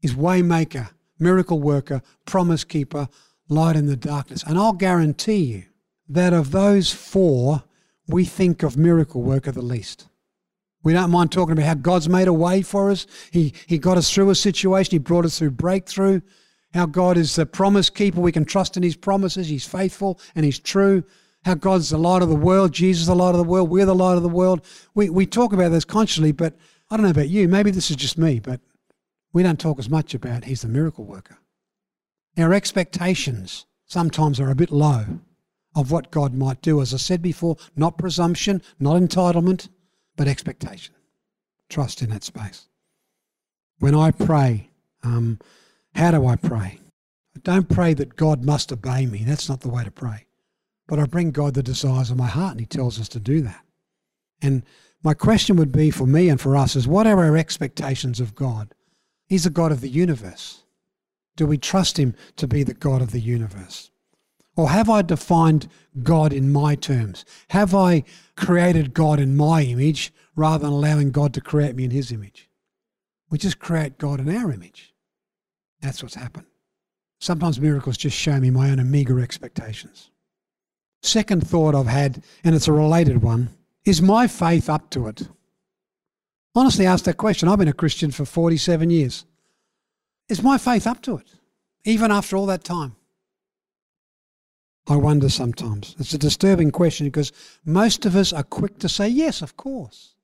Is 0.00 0.14
Waymaker, 0.14 0.88
miracle 1.18 1.60
worker, 1.60 2.02
promise 2.24 2.64
keeper, 2.64 3.08
light 3.52 3.76
in 3.76 3.86
the 3.86 3.96
darkness. 3.96 4.42
And 4.46 4.58
I'll 4.58 4.72
guarantee 4.72 5.44
you 5.44 5.64
that 6.08 6.32
of 6.32 6.50
those 6.50 6.92
four, 6.92 7.62
we 8.08 8.24
think 8.24 8.62
of 8.62 8.76
miracle 8.76 9.22
worker 9.22 9.52
the 9.52 9.62
least. 9.62 10.08
We 10.82 10.92
don't 10.92 11.10
mind 11.10 11.30
talking 11.30 11.52
about 11.52 11.66
how 11.66 11.74
God's 11.74 12.08
made 12.08 12.26
a 12.26 12.32
way 12.32 12.62
for 12.62 12.90
us. 12.90 13.06
He, 13.30 13.54
he 13.66 13.78
got 13.78 13.98
us 13.98 14.12
through 14.12 14.30
a 14.30 14.34
situation. 14.34 14.90
He 14.90 14.98
brought 14.98 15.24
us 15.24 15.38
through 15.38 15.52
breakthrough. 15.52 16.20
How 16.74 16.86
God 16.86 17.16
is 17.16 17.36
the 17.36 17.46
promise 17.46 17.88
keeper. 17.90 18.20
We 18.20 18.32
can 18.32 18.44
trust 18.44 18.76
in 18.76 18.82
His 18.82 18.96
promises. 18.96 19.48
He's 19.48 19.66
faithful 19.66 20.18
and 20.34 20.44
He's 20.44 20.58
true 20.58 21.04
how 21.44 21.54
God's 21.54 21.90
the 21.90 21.98
light 21.98 22.22
of 22.22 22.28
the 22.28 22.36
world, 22.36 22.72
Jesus 22.72 23.06
the 23.06 23.14
light 23.14 23.30
of 23.30 23.36
the 23.36 23.44
world, 23.44 23.68
we're 23.68 23.86
the 23.86 23.94
light 23.94 24.16
of 24.16 24.22
the 24.22 24.28
world. 24.28 24.64
We, 24.94 25.10
we 25.10 25.26
talk 25.26 25.52
about 25.52 25.70
this 25.70 25.84
consciously, 25.84 26.32
but 26.32 26.56
I 26.90 26.96
don't 26.96 27.04
know 27.04 27.10
about 27.10 27.28
you. 27.28 27.48
Maybe 27.48 27.70
this 27.70 27.90
is 27.90 27.96
just 27.96 28.18
me, 28.18 28.38
but 28.38 28.60
we 29.32 29.42
don't 29.42 29.58
talk 29.58 29.78
as 29.78 29.90
much 29.90 30.14
about 30.14 30.44
He's 30.44 30.62
the 30.62 30.68
miracle 30.68 31.04
worker. 31.04 31.38
Our 32.38 32.52
expectations 32.54 33.66
sometimes 33.86 34.40
are 34.40 34.50
a 34.50 34.54
bit 34.54 34.70
low 34.70 35.04
of 35.74 35.90
what 35.90 36.10
God 36.10 36.34
might 36.34 36.62
do. 36.62 36.80
As 36.80 36.94
I 36.94 36.96
said 36.98 37.22
before, 37.22 37.56
not 37.76 37.98
presumption, 37.98 38.62
not 38.78 39.00
entitlement, 39.00 39.68
but 40.16 40.28
expectation. 40.28 40.94
Trust 41.68 42.02
in 42.02 42.10
that 42.10 42.24
space. 42.24 42.68
When 43.78 43.94
I 43.94 44.10
pray, 44.10 44.70
um, 45.02 45.38
how 45.94 46.10
do 46.12 46.26
I 46.26 46.36
pray? 46.36 46.78
I 47.34 47.40
don't 47.42 47.68
pray 47.68 47.94
that 47.94 48.16
God 48.16 48.44
must 48.44 48.72
obey 48.72 49.06
me. 49.06 49.24
That's 49.24 49.48
not 49.48 49.60
the 49.60 49.68
way 49.70 49.84
to 49.84 49.90
pray. 49.90 50.26
but 50.88 50.98
I 50.98 51.06
bring 51.06 51.30
God 51.30 51.54
the 51.54 51.62
desires 51.62 52.10
of 52.10 52.18
my 52.18 52.26
heart, 52.26 52.52
and 52.52 52.60
He 52.60 52.66
tells 52.66 53.00
us 53.00 53.08
to 53.10 53.20
do 53.20 53.40
that. 53.42 53.64
And 54.42 54.62
my 55.02 55.14
question 55.14 55.56
would 55.56 55.72
be 55.72 55.90
for 55.90 56.06
me 56.06 56.28
and 56.28 56.40
for 56.40 56.56
us 56.56 56.76
is 56.76 56.86
what 56.86 57.06
are 57.06 57.24
our 57.24 57.36
expectations 57.36 58.20
of 58.20 58.34
God? 58.34 58.74
He's 59.26 59.44
the 59.44 59.50
God 59.50 59.72
of 59.72 59.80
the 59.80 59.88
universe. 59.88 60.61
Do 61.36 61.46
we 61.46 61.58
trust 61.58 61.98
Him 61.98 62.14
to 62.36 62.46
be 62.46 62.62
the 62.62 62.74
God 62.74 63.02
of 63.02 63.12
the 63.12 63.20
universe? 63.20 63.90
Or 64.56 64.68
have 64.68 64.90
I 64.90 65.02
defined 65.02 65.68
God 66.02 66.32
in 66.32 66.52
my 66.52 66.74
terms? 66.74 67.24
Have 67.48 67.74
I 67.74 68.04
created 68.36 68.92
God 68.94 69.18
in 69.18 69.36
my 69.36 69.62
image 69.62 70.12
rather 70.36 70.64
than 70.64 70.72
allowing 70.72 71.10
God 71.10 71.32
to 71.34 71.40
create 71.40 71.74
me 71.74 71.84
in 71.84 71.90
His 71.90 72.12
image? 72.12 72.50
We 73.30 73.38
just 73.38 73.58
create 73.58 73.96
God 73.96 74.20
in 74.20 74.34
our 74.34 74.52
image. 74.52 74.94
That's 75.80 76.02
what's 76.02 76.14
happened. 76.14 76.46
Sometimes 77.18 77.60
miracles 77.60 77.96
just 77.96 78.16
show 78.16 78.38
me 78.38 78.50
my 78.50 78.70
own 78.70 78.90
meager 78.90 79.20
expectations. 79.20 80.10
Second 81.02 81.46
thought 81.46 81.74
I've 81.74 81.86
had, 81.86 82.22
and 82.44 82.54
it's 82.54 82.68
a 82.68 82.72
related 82.72 83.22
one, 83.22 83.50
is 83.84 84.02
my 84.02 84.26
faith 84.26 84.68
up 84.68 84.90
to 84.90 85.08
it? 85.08 85.28
Honestly, 86.54 86.84
ask 86.84 87.04
that 87.04 87.16
question. 87.16 87.48
I've 87.48 87.58
been 87.58 87.68
a 87.68 87.72
Christian 87.72 88.10
for 88.10 88.24
47 88.24 88.90
years. 88.90 89.24
Is 90.32 90.42
my 90.42 90.56
faith 90.56 90.86
up 90.86 91.02
to 91.02 91.18
it, 91.18 91.26
even 91.84 92.10
after 92.10 92.38
all 92.38 92.46
that 92.46 92.64
time? 92.64 92.96
I 94.88 94.96
wonder 94.96 95.28
sometimes. 95.28 95.94
It's 95.98 96.14
a 96.14 96.18
disturbing 96.18 96.70
question 96.70 97.06
because 97.06 97.32
most 97.66 98.06
of 98.06 98.16
us 98.16 98.32
are 98.32 98.42
quick 98.42 98.78
to 98.78 98.88
say, 98.88 99.08
yes, 99.08 99.42
of 99.42 99.58
course. 99.58 100.14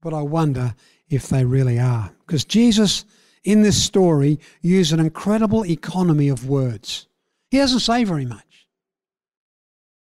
But 0.00 0.14
I 0.14 0.22
wonder 0.22 0.74
if 1.10 1.28
they 1.28 1.44
really 1.44 1.78
are. 1.78 2.14
Because 2.26 2.46
Jesus, 2.46 3.04
in 3.44 3.60
this 3.60 3.76
story, 3.76 4.40
used 4.62 4.94
an 4.94 5.00
incredible 5.00 5.66
economy 5.66 6.30
of 6.30 6.48
words. 6.48 7.08
He 7.50 7.58
doesn't 7.58 7.80
say 7.80 8.04
very 8.04 8.24
much. 8.24 8.68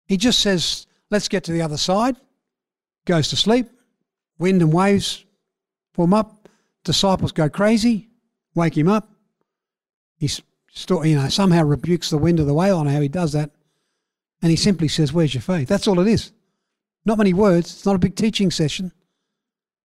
He 0.07 0.17
just 0.17 0.41
says, 0.41 0.89
let's 1.09 1.29
get 1.29 1.45
to 1.45 1.53
the 1.53 1.63
other 1.63 1.77
side, 1.77 2.17
goes 3.05 3.29
to 3.29 3.37
sleep, 3.37 3.69
wind 4.41 4.61
and 4.61 4.73
waves 4.73 5.25
form 5.93 6.13
up, 6.13 6.49
disciples 6.83 7.31
go 7.31 7.49
crazy, 7.49 8.09
wake 8.55 8.77
him 8.77 8.89
up. 8.89 9.09
He 10.19 10.31
you 10.89 11.17
know, 11.17 11.29
somehow 11.29 11.65
rebukes 11.65 12.11
the 12.11 12.19
wind 12.19 12.41
of 12.41 12.47
the 12.47 12.55
whale. 12.55 12.83
Know 12.83 12.91
how 12.91 13.01
he 13.01 13.09
does 13.09 13.33
that. 13.33 13.51
And 14.41 14.51
he 14.51 14.57
simply 14.57 14.89
says, 14.89 15.13
Where's 15.13 15.35
your 15.35 15.43
faith? 15.43 15.69
That's 15.69 15.87
all 15.87 16.01
it 16.01 16.09
is. 16.09 16.33
Not 17.05 17.19
many 17.19 17.33
words. 17.33 17.73
It's 17.73 17.87
not 17.87 17.97
a 17.97 18.01
big 18.01 18.17
teaching 18.17 18.51
session. 18.51 18.93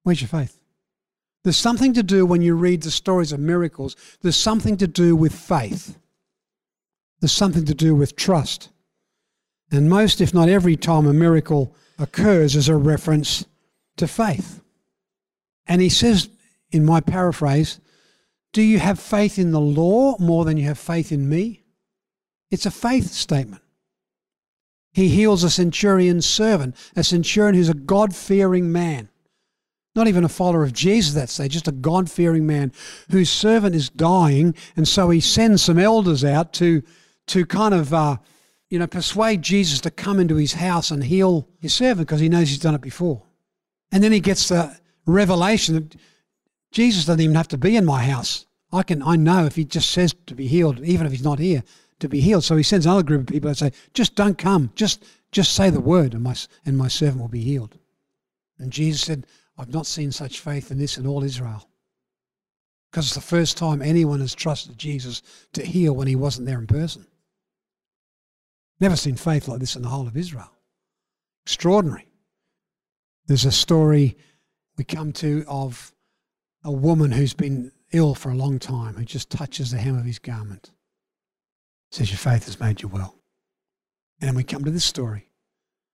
Where's 0.03 0.21
your 0.21 0.29
faith? 0.29 0.59
There's 1.43 1.57
something 1.57 1.93
to 1.93 2.03
do 2.03 2.25
when 2.25 2.41
you 2.41 2.55
read 2.55 2.83
the 2.83 2.91
stories 2.91 3.31
of 3.31 3.39
miracles, 3.39 3.95
there's 4.21 4.35
something 4.35 4.77
to 4.77 4.87
do 4.87 5.15
with 5.15 5.33
faith. 5.33 5.97
There's 7.19 7.31
something 7.31 7.65
to 7.65 7.73
do 7.73 7.95
with 7.95 8.15
trust. 8.15 8.69
And 9.71 9.89
most, 9.89 10.21
if 10.21 10.33
not 10.33 10.49
every 10.49 10.75
time 10.75 11.07
a 11.07 11.13
miracle 11.13 11.75
occurs, 11.99 12.55
is 12.55 12.69
a 12.69 12.75
reference 12.75 13.45
to 13.97 14.07
faith. 14.07 14.61
And 15.67 15.81
he 15.81 15.89
says, 15.89 16.29
in 16.71 16.85
my 16.85 17.01
paraphrase, 17.01 17.79
do 18.57 18.63
you 18.63 18.79
have 18.79 18.99
faith 18.99 19.37
in 19.37 19.51
the 19.51 19.61
law 19.61 20.17
more 20.17 20.43
than 20.43 20.57
you 20.57 20.63
have 20.63 20.79
faith 20.79 21.11
in 21.11 21.29
me? 21.29 21.63
It's 22.49 22.65
a 22.65 22.71
faith 22.71 23.11
statement. 23.11 23.61
He 24.93 25.09
heals 25.09 25.43
a 25.43 25.51
centurion's 25.51 26.25
servant, 26.25 26.75
a 26.95 27.03
centurion 27.03 27.53
who's 27.53 27.69
a 27.69 27.75
God 27.75 28.15
fearing 28.15 28.71
man. 28.71 29.09
Not 29.93 30.07
even 30.07 30.23
a 30.23 30.27
follower 30.27 30.63
of 30.63 30.73
Jesus 30.73 31.13
that 31.13 31.29
stage, 31.29 31.51
just 31.51 31.67
a 31.67 31.71
God 31.71 32.09
fearing 32.09 32.47
man 32.47 32.71
whose 33.11 33.29
servant 33.29 33.75
is 33.75 33.89
dying. 33.89 34.55
And 34.75 34.87
so 34.87 35.11
he 35.11 35.19
sends 35.19 35.61
some 35.61 35.77
elders 35.77 36.25
out 36.25 36.51
to, 36.53 36.81
to 37.27 37.45
kind 37.45 37.75
of, 37.75 37.93
uh, 37.93 38.17
you 38.71 38.79
know, 38.79 38.87
persuade 38.87 39.43
Jesus 39.43 39.81
to 39.81 39.91
come 39.91 40.19
into 40.19 40.35
his 40.35 40.53
house 40.53 40.89
and 40.89 41.03
heal 41.03 41.47
his 41.59 41.75
servant 41.75 42.07
because 42.07 42.21
he 42.21 42.27
knows 42.27 42.49
he's 42.49 42.57
done 42.57 42.73
it 42.73 42.81
before. 42.81 43.21
And 43.91 44.03
then 44.03 44.11
he 44.11 44.19
gets 44.19 44.47
the 44.47 44.75
revelation 45.05 45.75
that 45.75 45.95
Jesus 46.71 47.05
doesn't 47.05 47.21
even 47.21 47.35
have 47.35 47.49
to 47.49 47.57
be 47.59 47.75
in 47.75 47.85
my 47.85 48.03
house. 48.03 48.46
I 48.71 48.83
can 48.83 49.01
I 49.01 49.15
know 49.15 49.45
if 49.45 49.55
he 49.55 49.63
just 49.63 49.91
says 49.91 50.13
to 50.25 50.35
be 50.35 50.47
healed, 50.47 50.79
even 50.81 51.05
if 51.05 51.11
he's 51.11 51.23
not 51.23 51.39
here, 51.39 51.63
to 51.99 52.09
be 52.09 52.19
healed. 52.19 52.43
So 52.43 52.57
he 52.57 52.63
sends 52.63 52.85
another 52.85 53.03
group 53.03 53.21
of 53.21 53.27
people 53.27 53.47
and 53.47 53.57
say, 53.57 53.71
just 53.93 54.15
don't 54.15 54.37
come, 54.37 54.71
just 54.75 55.03
just 55.31 55.53
say 55.53 55.69
the 55.69 55.79
word, 55.79 56.13
and 56.13 56.23
my 56.23 56.35
and 56.65 56.77
my 56.77 56.87
servant 56.87 57.21
will 57.21 57.27
be 57.27 57.41
healed. 57.41 57.77
And 58.59 58.71
Jesus 58.71 59.01
said, 59.01 59.27
I've 59.57 59.73
not 59.73 59.85
seen 59.85 60.11
such 60.11 60.39
faith 60.39 60.71
in 60.71 60.77
this 60.77 60.97
in 60.97 61.07
all 61.07 61.23
Israel. 61.23 61.67
Because 62.91 63.05
it's 63.07 63.15
the 63.15 63.21
first 63.21 63.57
time 63.57 63.81
anyone 63.81 64.21
has 64.21 64.33
trusted 64.33 64.77
Jesus 64.77 65.21
to 65.53 65.65
heal 65.65 65.93
when 65.93 66.07
he 66.07 66.15
wasn't 66.15 66.47
there 66.47 66.59
in 66.59 66.67
person. 66.67 67.05
Never 68.79 68.95
seen 68.95 69.15
faith 69.15 69.47
like 69.47 69.59
this 69.59 69.75
in 69.75 69.81
the 69.81 69.89
whole 69.89 70.07
of 70.07 70.15
Israel. 70.15 70.51
Extraordinary. 71.45 72.07
There's 73.25 73.45
a 73.45 73.51
story 73.51 74.17
we 74.77 74.83
come 74.83 75.11
to 75.13 75.43
of 75.47 75.91
a 76.63 76.71
woman 76.71 77.11
who's 77.11 77.33
been 77.33 77.71
ill 77.91 78.15
for 78.15 78.31
a 78.31 78.35
long 78.35 78.59
time 78.59 78.95
who 78.95 79.05
just 79.05 79.29
touches 79.29 79.71
the 79.71 79.77
hem 79.77 79.97
of 79.97 80.05
his 80.05 80.19
garment. 80.19 80.71
Says, 81.91 82.09
Your 82.09 82.17
faith 82.17 82.45
has 82.45 82.59
made 82.59 82.81
you 82.81 82.87
well. 82.87 83.15
And 84.19 84.27
then 84.27 84.35
we 84.35 84.43
come 84.43 84.63
to 84.65 84.71
this 84.71 84.85
story. 84.85 85.29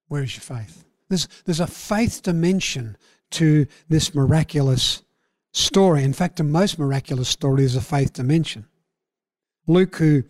Where 0.08 0.24
is 0.24 0.36
your 0.36 0.58
faith? 0.58 0.86
There's, 1.10 1.28
there's 1.46 1.60
a 1.60 1.68
faith 1.68 2.24
dimension 2.24 2.98
to 3.32 3.68
this 3.90 4.16
miraculous 4.16 5.04
story. 5.52 6.04
In 6.04 6.14
fact, 6.14 6.38
the 6.38 6.44
most 6.44 6.80
miraculous 6.80 7.30
story 7.30 7.64
is 7.64 7.76
a 7.76 7.82
faith 7.82 8.14
dimension. 8.14 8.66
Luke, 9.68 9.96
who 9.96 10.24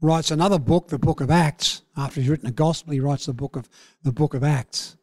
writes 0.00 0.30
another 0.30 0.58
book, 0.58 0.88
the 0.88 0.98
book 0.98 1.20
of 1.20 1.30
Acts, 1.30 1.82
after 1.96 2.20
he's 2.20 2.28
written 2.28 2.48
a 2.48 2.52
gospel, 2.52 2.92
he 2.92 3.00
writes 3.00 3.26
the 3.26 3.32
book 3.32 3.56
of 3.56 3.68
the 4.02 4.12
book 4.12 4.34
of 4.34 4.42
Acts. 4.42 4.96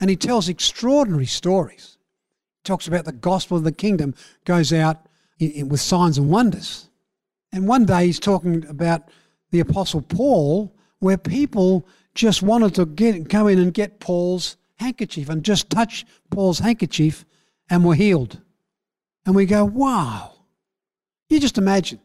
And 0.00 0.08
he 0.08 0.16
tells 0.16 0.48
extraordinary 0.48 1.26
stories. 1.26 1.98
He 2.58 2.62
talks 2.64 2.86
about 2.86 3.04
the 3.04 3.12
gospel 3.12 3.56
of 3.56 3.64
the 3.64 3.72
kingdom 3.72 4.14
goes 4.44 4.72
out 4.72 5.07
with 5.40 5.80
signs 5.80 6.18
and 6.18 6.30
wonders. 6.30 6.88
And 7.52 7.66
one 7.66 7.86
day 7.86 8.06
he's 8.06 8.20
talking 8.20 8.66
about 8.66 9.08
the 9.50 9.60
Apostle 9.60 10.02
Paul, 10.02 10.74
where 10.98 11.16
people 11.16 11.86
just 12.14 12.42
wanted 12.42 12.74
to 12.74 12.86
get 12.86 13.28
come 13.30 13.48
in 13.48 13.58
and 13.58 13.72
get 13.72 14.00
Paul's 14.00 14.56
handkerchief 14.76 15.28
and 15.28 15.44
just 15.44 15.70
touch 15.70 16.04
Paul's 16.30 16.58
handkerchief 16.58 17.24
and 17.70 17.84
were 17.84 17.94
healed. 17.94 18.40
And 19.24 19.34
we 19.34 19.46
go, 19.46 19.64
wow. 19.64 20.32
You 21.28 21.40
just 21.40 21.58
imagine. 21.58 22.00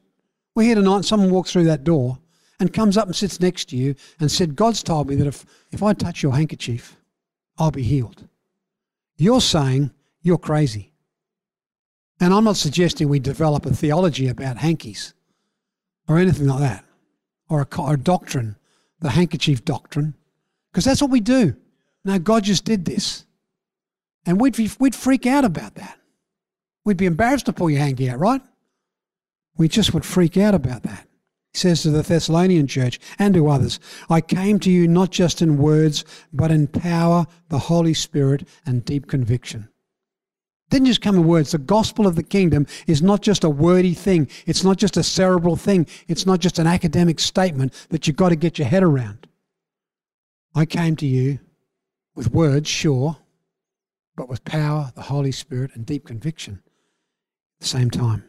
We're 0.56 0.64
here 0.64 0.76
tonight 0.76 1.06
someone 1.06 1.32
walks 1.32 1.52
through 1.52 1.64
that 1.66 1.84
door 1.84 2.20
and 2.60 2.72
comes 2.72 2.98
up 2.98 3.08
and 3.08 3.16
sits 3.16 3.40
next 3.40 3.70
to 3.70 3.78
you 3.78 3.96
and 4.20 4.32
said, 4.32 4.56
God's 4.56 4.84
told 4.84 5.10
me 5.10 5.16
that 5.16 5.28
if, 5.28 5.46
if 5.72 5.82
I 5.82 5.94
touch 5.94 6.22
your 6.22 6.34
handkerchief, 6.34 6.98
I'll 7.58 7.72
be 7.72 7.84
healed. 7.84 8.28
You're 9.18 9.42
saying 9.42 9.92
you're 10.22 10.38
crazy. 10.38 10.93
And 12.20 12.34
I'm 12.34 12.44
not 12.44 12.58
suggesting 12.58 13.10
we 13.10 13.20
develop 13.20 13.66
a 13.66 13.74
theology 13.74 14.28
about 14.28 14.58
hankies 14.58 15.14
or 16.08 16.18
anything 16.18 16.48
like 16.48 16.60
that, 16.60 16.86
or 17.50 17.62
a, 17.62 17.82
a 17.82 17.98
doctrine, 17.98 18.56
the 19.00 19.10
handkerchief 19.10 19.66
doctrine, 19.66 20.16
because 20.72 20.86
that's 20.86 21.02
what 21.02 21.12
we 21.12 21.20
do. 21.20 21.56
No, 22.06 22.20
God 22.20 22.44
just 22.44 22.66
did 22.66 22.86
this. 22.86 23.26
And 24.26 24.40
we'd, 24.40 24.58
we'd 24.80 24.96
freak 24.96 25.26
out 25.26 25.46
about 25.46 25.76
that. 25.76 25.98
We'd 26.86 26.98
be 26.98 27.06
embarrassed 27.06 27.46
to 27.48 27.54
pull 27.54 27.70
your 27.70 27.80
hanky 27.80 28.10
out, 28.10 28.20
right? 28.20 28.42
We 29.58 29.68
just 29.68 29.94
would 29.94 30.06
freak 30.06 30.38
out 30.38 30.56
about 30.56 30.84
that. 30.84 31.08
He 31.54 31.60
says 31.60 31.84
to 31.84 31.92
the 31.92 32.02
Thessalonian 32.02 32.68
church 32.68 33.00
and 33.20 33.34
to 33.34 33.48
others, 33.48 33.80
I 34.10 34.22
came 34.22 34.60
to 34.62 34.72
you 34.72 34.88
not 34.88 35.12
just 35.12 35.42
in 35.42 35.58
words, 35.58 36.04
but 36.34 36.52
in 36.52 36.68
power, 36.68 37.28
the 37.50 37.60
Holy 37.60 37.94
Spirit, 37.94 38.48
and 38.66 38.84
deep 38.84 39.08
conviction 39.08 39.70
didn't 40.74 40.88
just 40.88 41.02
come 41.02 41.16
in 41.16 41.28
words. 41.28 41.52
The 41.52 41.60
gospel 41.60 42.08
of 42.08 42.16
the 42.16 42.24
kingdom 42.24 42.66
is 42.88 43.02
not 43.02 43.22
just 43.22 43.44
a 43.44 43.50
wordy 43.50 43.94
thing. 43.94 44.28
It's 44.48 44.64
not 44.64 44.78
just 44.78 44.98
a 44.98 45.04
cerebral 45.04 45.56
thing. 45.56 45.86
It's 46.08 46.26
not 46.26 46.40
just 46.40 46.58
an 46.58 46.66
academic 46.66 47.20
statement 47.20 47.74
that 47.90 48.08
you've 48.08 48.16
got 48.16 48.30
to 48.30 48.36
get 48.36 48.58
your 48.58 48.68
head 48.68 48.82
around. 48.82 49.28
I 50.56 50.66
came 50.66 50.96
to 50.96 51.06
you 51.06 51.40
with 52.16 52.32
words, 52.32 52.68
sure, 52.68 53.18
but 54.16 54.30
with 54.30 54.44
power, 54.46 54.92
the 54.96 55.04
Holy 55.04 55.32
Spirit, 55.32 55.72
and 55.76 55.86
deep 55.86 56.08
conviction 56.08 56.62
at 56.66 57.62
the 57.62 57.68
same 57.68 57.92
time. 57.92 58.24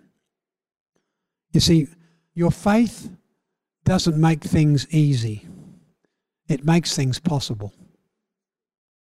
You 1.53 1.61
see, 1.61 1.89
your 2.35 2.51
faith 2.51 3.11
doesn't 3.85 4.19
make 4.19 4.43
things 4.43 4.87
easy, 4.91 5.47
it 6.49 6.65
makes 6.65 6.95
things 6.95 7.19
possible. 7.19 7.73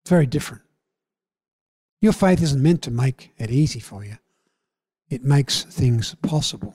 It's 0.02 0.10
very 0.10 0.26
different. 0.26 0.62
Your 2.02 2.12
faith 2.12 2.42
isn't 2.42 2.60
meant 2.60 2.82
to 2.82 2.90
make 2.90 3.30
it 3.38 3.52
easy 3.52 3.78
for 3.78 4.04
you, 4.04 4.18
it 5.08 5.22
makes 5.22 5.62
things 5.62 6.14
possible. 6.20 6.74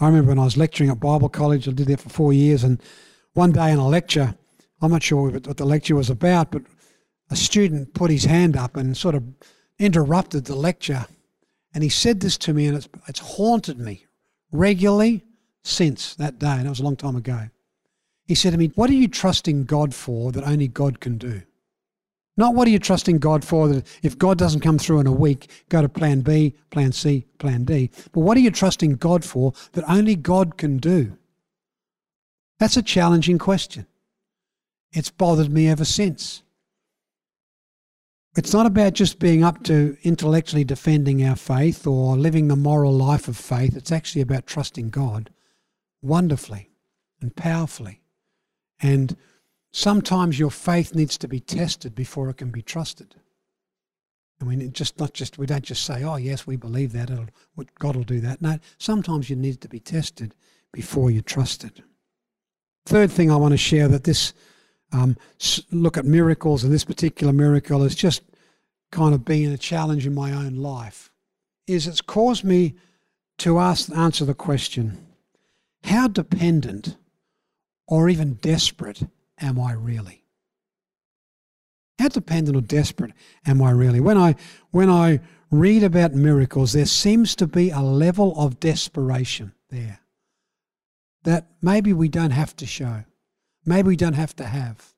I 0.00 0.06
remember 0.06 0.30
when 0.30 0.40
I 0.40 0.44
was 0.44 0.56
lecturing 0.56 0.90
at 0.90 0.98
Bible 0.98 1.28
college, 1.28 1.68
I 1.68 1.70
did 1.70 1.86
that 1.86 2.00
for 2.00 2.08
four 2.08 2.32
years, 2.32 2.64
and 2.64 2.82
one 3.34 3.52
day 3.52 3.70
in 3.70 3.78
a 3.78 3.86
lecture, 3.86 4.34
I'm 4.82 4.90
not 4.90 5.04
sure 5.04 5.30
what 5.30 5.56
the 5.56 5.64
lecture 5.64 5.94
was 5.94 6.10
about, 6.10 6.50
but 6.50 6.62
a 7.30 7.36
student 7.36 7.94
put 7.94 8.10
his 8.10 8.24
hand 8.24 8.56
up 8.56 8.76
and 8.76 8.96
sort 8.96 9.14
of 9.14 9.22
interrupted 9.78 10.46
the 10.46 10.56
lecture. 10.56 11.06
And 11.72 11.84
he 11.84 11.88
said 11.88 12.18
this 12.18 12.36
to 12.38 12.52
me, 12.52 12.66
and 12.66 12.76
it's, 12.76 12.88
it's 13.06 13.20
haunted 13.20 13.78
me 13.78 14.06
regularly 14.50 15.22
since 15.62 16.16
that 16.16 16.40
day, 16.40 16.50
and 16.50 16.66
that 16.66 16.70
was 16.70 16.80
a 16.80 16.84
long 16.84 16.96
time 16.96 17.14
ago. 17.14 17.48
He 18.26 18.34
said 18.34 18.50
to 18.50 18.58
me, 18.58 18.72
What 18.74 18.90
are 18.90 18.94
you 18.94 19.06
trusting 19.06 19.64
God 19.64 19.94
for 19.94 20.32
that 20.32 20.42
only 20.42 20.66
God 20.66 20.98
can 20.98 21.18
do? 21.18 21.42
Not 22.36 22.54
what 22.54 22.66
are 22.66 22.70
you 22.70 22.78
trusting 22.78 23.18
God 23.18 23.44
for 23.44 23.68
that 23.68 23.86
if 24.02 24.16
God 24.16 24.38
doesn't 24.38 24.60
come 24.60 24.78
through 24.78 25.00
in 25.00 25.06
a 25.06 25.12
week, 25.12 25.50
go 25.68 25.82
to 25.82 25.88
plan 25.88 26.20
B, 26.20 26.54
plan 26.70 26.92
C, 26.92 27.26
plan 27.38 27.64
D. 27.64 27.90
But 28.12 28.20
what 28.20 28.36
are 28.36 28.40
you 28.40 28.50
trusting 28.50 28.96
God 28.96 29.24
for 29.24 29.52
that 29.72 29.84
only 29.88 30.16
God 30.16 30.56
can 30.56 30.78
do? 30.78 31.16
That's 32.58 32.76
a 32.76 32.82
challenging 32.82 33.38
question. 33.38 33.86
It's 34.92 35.10
bothered 35.10 35.50
me 35.50 35.68
ever 35.68 35.84
since. 35.84 36.42
It's 38.34 38.54
not 38.54 38.64
about 38.64 38.94
just 38.94 39.18
being 39.18 39.44
up 39.44 39.62
to 39.64 39.96
intellectually 40.02 40.64
defending 40.64 41.22
our 41.26 41.36
faith 41.36 41.86
or 41.86 42.16
living 42.16 42.48
the 42.48 42.56
moral 42.56 42.92
life 42.92 43.28
of 43.28 43.36
faith. 43.36 43.76
It's 43.76 43.92
actually 43.92 44.22
about 44.22 44.46
trusting 44.46 44.88
God 44.88 45.30
wonderfully 46.00 46.70
and 47.20 47.34
powerfully. 47.36 48.00
And 48.80 49.16
sometimes 49.72 50.38
your 50.38 50.50
faith 50.50 50.94
needs 50.94 51.18
to 51.18 51.28
be 51.28 51.40
tested 51.40 51.94
before 51.94 52.28
it 52.30 52.36
can 52.36 52.50
be 52.50 52.62
trusted. 52.62 53.16
I 54.40 54.44
mean, 54.44 54.72
just 54.72 54.98
not 54.98 55.14
just 55.14 55.38
we 55.38 55.46
don't 55.46 55.64
just 55.64 55.84
say, 55.84 56.02
"Oh, 56.02 56.16
yes, 56.16 56.46
we 56.46 56.56
believe 56.56 56.92
that 56.92 57.10
It'll, 57.10 57.28
God 57.78 57.96
will 57.96 58.02
do 58.02 58.20
that." 58.20 58.42
No, 58.42 58.58
sometimes 58.78 59.30
you 59.30 59.36
need 59.36 59.60
to 59.60 59.68
be 59.68 59.78
tested 59.80 60.34
before 60.72 61.10
you 61.10 61.22
trust 61.22 61.64
it. 61.64 61.80
Third 62.84 63.10
thing 63.10 63.30
I 63.30 63.36
want 63.36 63.52
to 63.52 63.58
share 63.58 63.86
that 63.88 64.04
this 64.04 64.32
um, 64.90 65.16
look 65.70 65.96
at 65.96 66.04
miracles, 66.04 66.64
and 66.64 66.72
this 66.72 66.84
particular 66.84 67.32
miracle 67.32 67.82
has 67.82 67.94
just 67.94 68.22
kind 68.90 69.14
of 69.14 69.24
been 69.24 69.52
a 69.52 69.58
challenge 69.58 70.06
in 70.06 70.14
my 70.14 70.32
own 70.32 70.56
life. 70.56 71.10
Is 71.68 71.86
it's 71.86 72.00
caused 72.00 72.44
me 72.44 72.74
to 73.38 73.60
ask 73.60 73.90
answer 73.96 74.24
the 74.24 74.34
question: 74.34 75.06
How 75.84 76.08
dependent, 76.08 76.96
or 77.86 78.08
even 78.08 78.34
desperate, 78.34 79.04
am 79.40 79.58
I 79.58 79.72
really? 79.72 80.24
How 81.98 82.08
dependent 82.08 82.56
or 82.56 82.60
desperate 82.60 83.12
am 83.46 83.62
I 83.62 83.70
really? 83.70 84.00
When 84.00 84.18
I 84.18 84.34
when 84.70 84.90
I 84.90 85.20
read 85.50 85.84
about 85.84 86.14
miracles, 86.14 86.72
there 86.72 86.86
seems 86.86 87.36
to 87.36 87.46
be 87.46 87.70
a 87.70 87.80
level 87.80 88.34
of 88.36 88.58
desperation 88.58 89.52
there 89.70 90.00
that 91.24 91.46
maybe 91.60 91.92
we 91.92 92.08
don't 92.08 92.32
have 92.32 92.56
to 92.56 92.66
show, 92.66 93.04
maybe 93.64 93.88
we 93.88 93.96
don't 93.96 94.14
have 94.14 94.34
to 94.36 94.44
have. 94.44 94.94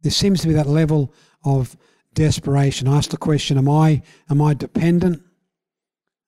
There 0.00 0.12
seems 0.12 0.40
to 0.40 0.48
be 0.48 0.54
that 0.54 0.68
level 0.68 1.12
of 1.44 1.76
desperation. 2.14 2.88
I 2.88 2.96
Ask 2.96 3.10
the 3.10 3.16
question: 3.16 3.58
Am 3.58 3.68
I 3.68 4.02
am 4.30 4.40
I 4.40 4.54
dependent? 4.54 5.22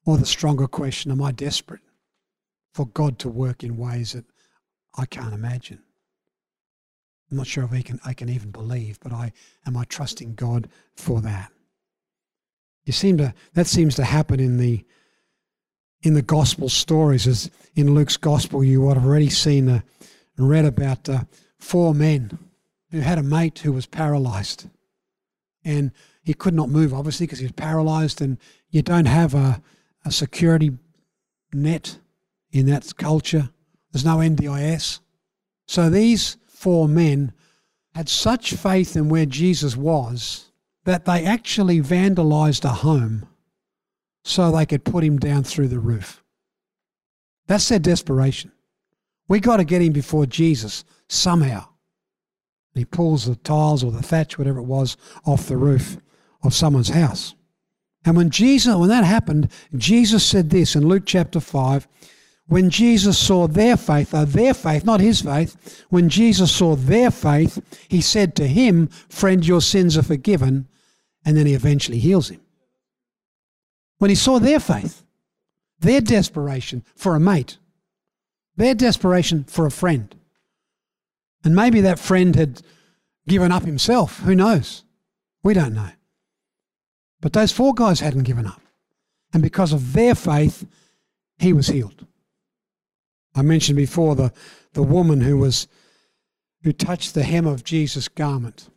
Or 0.05 0.19
the 0.19 0.27
stronger 0.27 0.67
question: 0.67 1.11
Am 1.11 1.23
I 1.23 1.33
desperate 1.33 1.81
for 2.75 2.87
God 2.87 3.19
to 3.21 3.29
work 3.29 3.65
in 3.65 3.77
ways 3.77 4.13
that 4.13 4.25
I 4.97 5.07
can't 5.07 5.33
imagine? 5.33 5.83
I'm 7.31 7.37
not 7.37 7.47
sure 7.47 7.65
if 7.65 7.73
I 7.73 7.83
can, 7.83 8.01
I 8.05 8.15
can 8.15 8.29
even 8.29 8.51
believe, 8.51 8.99
but 9.01 9.13
I 9.13 9.33
am 9.67 9.77
I 9.77 9.85
trusting 9.85 10.35
God 10.35 10.69
for 10.97 11.21
that. 11.21 11.53
You 12.85 12.93
seem 12.93 13.19
to 13.19 13.35
that 13.53 13.67
seems 13.67 13.95
to 13.97 14.05
happen 14.05 14.41
in 14.41 14.57
the 14.57 14.83
in 16.03 16.15
the 16.15 16.23
gospel 16.23 16.71
stories. 16.71 17.27
As 17.27 17.51
in 17.75 17.95
Luke's 17.95 18.17
gospel, 18.17 18.65
you 18.65 18.81
would 18.81 18.97
have 18.97 19.05
already 19.05 19.29
seen 19.29 19.69
uh, 19.69 19.81
read 20.39 20.65
about 20.65 21.07
uh, 21.09 21.25
four 21.59 21.95
men 21.95 22.39
who 22.91 23.01
had 23.01 23.19
a 23.19 23.23
mate 23.23 23.59
who 23.59 23.73
was 23.73 23.85
paralyzed, 23.85 24.69
and 25.65 25.93
he 26.23 26.33
could 26.33 26.55
not 26.55 26.71
move, 26.71 26.95
obviously, 26.95 27.27
because 27.27 27.41
he 27.41 27.45
was 27.45 27.53
paralyzed, 27.53 28.23
and 28.23 28.39
you 28.71 28.81
don't 28.81 29.07
have 29.07 29.35
a, 29.35 29.61
a 30.07 30.11
security 30.11 30.73
net 31.53 31.99
in 32.53 32.67
that 32.67 32.97
culture. 32.97 33.51
There's 33.93 34.05
no 34.05 34.17
NDIS, 34.17 35.01
so 35.67 35.91
these 35.91 36.39
four 36.59 36.89
men 36.89 37.33
had 37.95 38.09
such 38.09 38.53
faith 38.53 38.97
in 38.97 39.09
where 39.09 39.27
Jesus 39.27 39.77
was 39.77 40.51
that 40.85 41.05
they 41.05 41.25
actually 41.25 41.81
vandalized 41.81 42.65
a 42.65 42.69
home 42.69 43.29
so 44.25 44.51
they 44.51 44.67
could 44.67 44.85
put 44.85 45.05
him 45.05 45.19
down 45.19 45.45
through 45.45 45.69
the 45.69 45.79
roof. 45.79 46.25
That's 47.47 47.69
their 47.69 47.79
desperation. 47.79 48.51
We 49.29 49.39
got 49.39 49.59
to 49.59 49.65
get 49.65 49.83
him 49.83 49.93
before 49.93 50.27
Jesus 50.27 50.85
somehow. 51.09 51.69
he 52.75 52.85
pulls 52.85 53.27
the 53.27 53.37
tiles 53.37 53.85
or 53.85 53.93
the 53.93 54.03
thatch, 54.03 54.37
whatever 54.37 54.59
it 54.59 54.65
was, 54.65 54.97
off 55.25 55.47
the 55.47 55.57
roof 55.57 55.99
of 56.43 56.55
someone's 56.55 56.89
house. 56.89 57.37
And 58.05 58.17
when 58.17 58.31
Jesus, 58.31 58.75
when 58.75 58.89
that 58.89 59.05
happened, 59.05 59.53
Jesus 59.77 60.25
said 60.25 60.51
this 60.51 60.75
in 60.75 60.89
Luke 60.89 61.05
chapter 61.07 61.39
5 61.39 61.87
when 62.49 62.71
Jesus 62.71 63.19
saw 63.19 63.47
their 63.47 63.77
faith, 63.77 64.15
uh, 64.15 64.25
their 64.25 64.55
faith, 64.55 64.85
not 64.85 65.01
his 65.01 65.21
faith, 65.21 65.85
when 65.91 66.09
Jesus 66.09 66.51
saw 66.51 66.77
their 66.77 67.11
faith, 67.11 67.63
he 67.89 68.01
said 68.01 68.35
to 68.37 68.47
him, 68.47 68.89
Friend, 69.11 69.47
your 69.47 69.61
sins 69.61 69.99
are 69.99 70.03
forgiven. 70.03 70.67
And 71.25 71.37
then 71.37 71.47
he 71.47 71.53
eventually 71.53 71.99
heals 71.99 72.31
him. 72.31 72.41
When 73.99 74.09
he 74.09 74.15
saw 74.15 74.39
their 74.39 74.61
faith, 74.61 75.05
their 75.81 76.01
desperation 76.01 76.85
for 76.97 77.15
a 77.15 77.21
mate, 77.21 77.59
their 78.57 78.75
desperation 78.75 79.45
for 79.45 79.67
a 79.67 79.71
friend. 79.71 80.15
And 81.45 81.55
maybe 81.55 81.83
that 81.83 81.99
friend 81.99 82.35
had 82.35 82.63
given 83.29 83.53
up 83.53 83.65
himself. 83.65 84.21
Who 84.21 84.35
knows? 84.35 84.85
We 85.43 85.53
don't 85.53 85.75
know. 85.75 85.91
But 87.21 87.35
those 87.35 87.53
four 87.53 87.75
guys 87.75 88.01
hadn't 88.01 88.23
given 88.23 88.47
up. 88.47 88.63
And 89.35 89.43
because 89.43 89.75
of 89.75 89.93
their 89.93 90.15
faith, 90.15 90.67
he 91.39 91.53
was 91.53 91.67
healed. 91.67 92.07
I 93.35 93.43
mentioned 93.43 93.77
before 93.77 94.15
the, 94.15 94.33
the 94.73 94.83
woman 94.83 95.21
who 95.21 95.39
was 95.39 95.69
who 96.63 96.73
touched 96.73 97.15
the 97.15 97.23
hem 97.23 97.47
of 97.47 97.65
Jesus' 97.65 98.09
garment. 98.09 98.69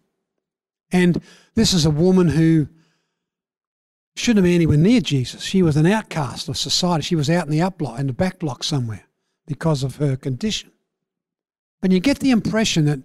And 0.91 1.21
this 1.55 1.73
is 1.73 1.85
a 1.85 1.89
woman 1.89 2.29
who 2.29 2.67
shouldn't 4.15 4.37
have 4.37 4.49
been 4.49 4.55
anywhere 4.55 4.77
near 4.77 5.01
Jesus. 5.01 5.41
She 5.41 5.63
was 5.63 5.77
an 5.77 5.87
outcast 5.87 6.47
of 6.47 6.57
society. 6.57 7.03
She 7.03 7.15
was 7.15 7.29
out 7.29 7.45
in 7.45 7.51
the 7.51 7.61
up 7.61 7.77
block, 7.77 7.99
in 7.99 8.07
the 8.07 8.13
back 8.13 8.39
block 8.39 8.63
somewhere 8.63 9.05
because 9.47 9.83
of 9.83 9.95
her 9.97 10.15
condition. 10.15 10.71
But 11.81 11.91
you 11.91 11.99
get 11.99 12.19
the 12.19 12.31
impression 12.31 12.85
that 12.85 12.99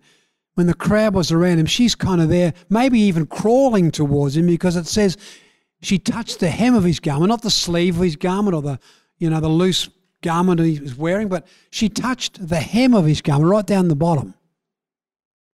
when 0.54 0.66
the 0.66 0.74
crowd 0.74 1.14
was 1.14 1.32
around 1.32 1.58
him, 1.58 1.66
she's 1.66 1.94
kind 1.94 2.20
of 2.20 2.28
there, 2.28 2.52
maybe 2.68 3.00
even 3.00 3.26
crawling 3.26 3.90
towards 3.90 4.36
him 4.36 4.46
because 4.46 4.76
it 4.76 4.86
says 4.86 5.16
she 5.80 5.98
touched 5.98 6.40
the 6.40 6.50
hem 6.50 6.74
of 6.74 6.84
his 6.84 7.00
garment, 7.00 7.28
not 7.28 7.42
the 7.42 7.50
sleeve 7.50 7.96
of 7.96 8.02
his 8.02 8.16
garment 8.16 8.54
or 8.54 8.62
the, 8.62 8.78
you 9.18 9.30
know, 9.30 9.40
the 9.40 9.48
loose 9.48 9.88
garment 10.22 10.60
he 10.60 10.80
was 10.80 10.96
wearing, 10.96 11.28
but 11.28 11.46
she 11.70 11.88
touched 11.88 12.48
the 12.48 12.60
hem 12.60 12.94
of 12.94 13.04
his 13.04 13.22
garment 13.22 13.50
right 13.50 13.66
down 13.66 13.88
the 13.88 13.96
bottom. 13.96 14.34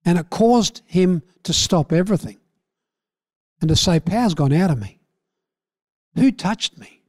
And 0.05 0.19
it 0.19 0.31
caused 0.31 0.83
him 0.87 1.23
to 1.43 1.53
stop 1.53 1.93
everything 1.93 2.39
and 3.61 3.69
to 3.69 3.77
say, 3.77 4.01
Power's 4.01 4.35
gone 4.35 4.53
out 4.53 4.71
of 4.71 4.81
me. 4.81 4.99
Who 6.15 6.31
touched 6.31 6.79
me? 6.79 7.03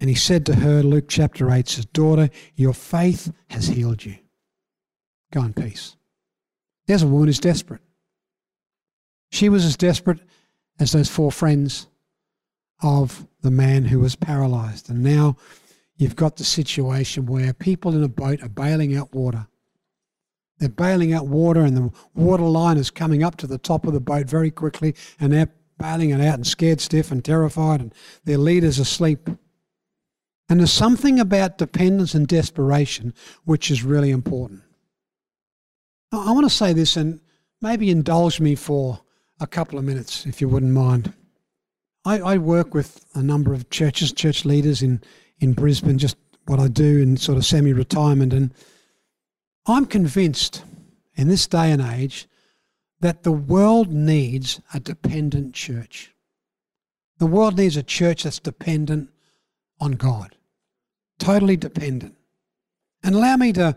And 0.00 0.08
he 0.08 0.16
said 0.16 0.46
to 0.46 0.54
her, 0.54 0.82
Luke 0.82 1.06
chapter 1.08 1.50
8 1.50 1.68
says, 1.68 1.86
Daughter, 1.86 2.30
your 2.54 2.74
faith 2.74 3.32
has 3.50 3.68
healed 3.68 4.04
you. 4.04 4.16
Go 5.32 5.42
in 5.42 5.52
peace. 5.52 5.96
There's 6.86 7.02
a 7.02 7.06
woman 7.06 7.28
who's 7.28 7.40
desperate. 7.40 7.80
She 9.32 9.48
was 9.48 9.64
as 9.64 9.76
desperate 9.76 10.20
as 10.78 10.92
those 10.92 11.08
four 11.08 11.32
friends 11.32 11.88
of 12.82 13.26
the 13.40 13.50
man 13.50 13.84
who 13.84 14.00
was 14.00 14.16
paralyzed. 14.16 14.90
And 14.90 15.02
now 15.02 15.36
you've 15.96 16.16
got 16.16 16.36
the 16.36 16.44
situation 16.44 17.26
where 17.26 17.52
people 17.52 17.94
in 17.94 18.02
a 18.02 18.08
boat 18.08 18.42
are 18.42 18.48
bailing 18.48 18.96
out 18.96 19.14
water. 19.14 19.46
They're 20.58 20.68
bailing 20.68 21.12
out 21.12 21.26
water, 21.26 21.60
and 21.60 21.76
the 21.76 21.90
water 22.14 22.44
line 22.44 22.78
is 22.78 22.90
coming 22.90 23.22
up 23.22 23.36
to 23.38 23.46
the 23.46 23.58
top 23.58 23.86
of 23.86 23.92
the 23.92 24.00
boat 24.00 24.26
very 24.26 24.50
quickly, 24.50 24.94
and 25.20 25.32
they're 25.32 25.52
bailing 25.78 26.10
it 26.10 26.20
out 26.20 26.34
and 26.34 26.46
scared 26.46 26.80
stiff 26.80 27.10
and 27.10 27.24
terrified, 27.24 27.80
and 27.80 27.94
their 28.24 28.38
leader's 28.38 28.78
asleep. 28.78 29.28
And 30.48 30.60
there's 30.60 30.72
something 30.72 31.18
about 31.18 31.58
dependence 31.58 32.14
and 32.14 32.26
desperation 32.26 33.12
which 33.44 33.70
is 33.70 33.82
really 33.82 34.10
important. 34.10 34.62
I 36.12 36.30
want 36.32 36.46
to 36.46 36.54
say 36.54 36.72
this, 36.72 36.96
and 36.96 37.20
maybe 37.60 37.90
indulge 37.90 38.40
me 38.40 38.54
for 38.54 39.00
a 39.40 39.46
couple 39.46 39.78
of 39.78 39.84
minutes, 39.84 40.24
if 40.24 40.40
you 40.40 40.48
wouldn't 40.48 40.72
mind. 40.72 41.12
I, 42.04 42.20
I 42.20 42.38
work 42.38 42.72
with 42.72 43.04
a 43.14 43.22
number 43.22 43.52
of 43.52 43.68
churches, 43.68 44.12
church 44.12 44.44
leaders 44.44 44.80
in 44.80 45.02
in 45.38 45.52
Brisbane, 45.52 45.98
just 45.98 46.16
what 46.46 46.60
I 46.60 46.68
do 46.68 47.00
in 47.00 47.16
sort 47.16 47.38
of 47.38 47.44
semi 47.44 47.72
retirement. 47.72 48.32
And 48.32 48.52
I'm 49.66 49.86
convinced 49.86 50.62
in 51.14 51.28
this 51.28 51.46
day 51.46 51.72
and 51.72 51.82
age 51.82 52.28
that 53.00 53.22
the 53.22 53.32
world 53.32 53.92
needs 53.92 54.60
a 54.72 54.80
dependent 54.80 55.54
church. 55.54 56.14
The 57.18 57.26
world 57.26 57.56
needs 57.56 57.76
a 57.76 57.82
church 57.82 58.22
that's 58.22 58.38
dependent 58.38 59.10
on 59.80 59.92
God, 59.92 60.36
totally 61.18 61.56
dependent. 61.56 62.14
And 63.02 63.14
allow 63.14 63.36
me 63.36 63.52
to, 63.54 63.76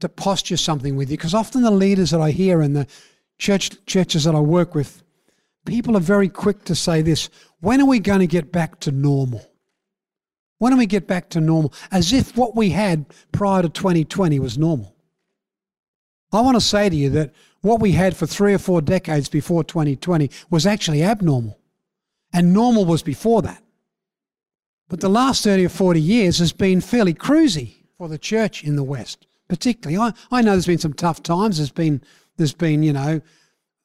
to 0.00 0.08
posture 0.08 0.56
something 0.56 0.96
with 0.96 1.10
you, 1.10 1.16
because 1.16 1.34
often 1.34 1.62
the 1.62 1.70
leaders 1.70 2.10
that 2.10 2.20
I 2.20 2.30
hear 2.30 2.62
in 2.62 2.72
the 2.72 2.86
church 3.38 3.70
churches 3.86 4.24
that 4.24 4.34
I 4.34 4.40
work 4.40 4.74
with, 4.74 5.02
people 5.66 5.96
are 5.96 6.00
very 6.00 6.28
quick 6.28 6.64
to 6.64 6.74
say 6.74 7.02
this 7.02 7.30
when 7.60 7.80
are 7.80 7.86
we 7.86 7.98
going 7.98 8.20
to 8.20 8.26
get 8.26 8.52
back 8.52 8.80
to 8.80 8.92
normal? 8.92 9.49
Why 10.60 10.68
don't 10.68 10.78
we 10.78 10.84
get 10.84 11.06
back 11.06 11.30
to 11.30 11.40
normal? 11.40 11.72
As 11.90 12.12
if 12.12 12.36
what 12.36 12.54
we 12.54 12.68
had 12.68 13.06
prior 13.32 13.62
to 13.62 13.70
2020 13.70 14.38
was 14.40 14.58
normal. 14.58 14.94
I 16.32 16.42
want 16.42 16.56
to 16.56 16.60
say 16.60 16.90
to 16.90 16.94
you 16.94 17.08
that 17.10 17.32
what 17.62 17.80
we 17.80 17.92
had 17.92 18.14
for 18.14 18.26
three 18.26 18.52
or 18.52 18.58
four 18.58 18.82
decades 18.82 19.30
before 19.30 19.64
2020 19.64 20.30
was 20.50 20.66
actually 20.66 21.02
abnormal. 21.02 21.58
And 22.34 22.52
normal 22.52 22.84
was 22.84 23.02
before 23.02 23.40
that. 23.40 23.62
But 24.90 25.00
the 25.00 25.08
last 25.08 25.42
30 25.44 25.64
or 25.64 25.70
40 25.70 25.98
years 25.98 26.38
has 26.40 26.52
been 26.52 26.82
fairly 26.82 27.14
cruisy 27.14 27.76
for 27.96 28.06
the 28.06 28.18
church 28.18 28.62
in 28.62 28.76
the 28.76 28.84
West, 28.84 29.26
particularly. 29.48 29.96
I, 29.96 30.12
I 30.30 30.42
know 30.42 30.50
there's 30.50 30.66
been 30.66 30.76
some 30.76 30.92
tough 30.92 31.22
times. 31.22 31.56
There's 31.56 31.70
been, 31.70 32.02
there's 32.36 32.52
been, 32.52 32.82
you 32.82 32.92
know, 32.92 33.22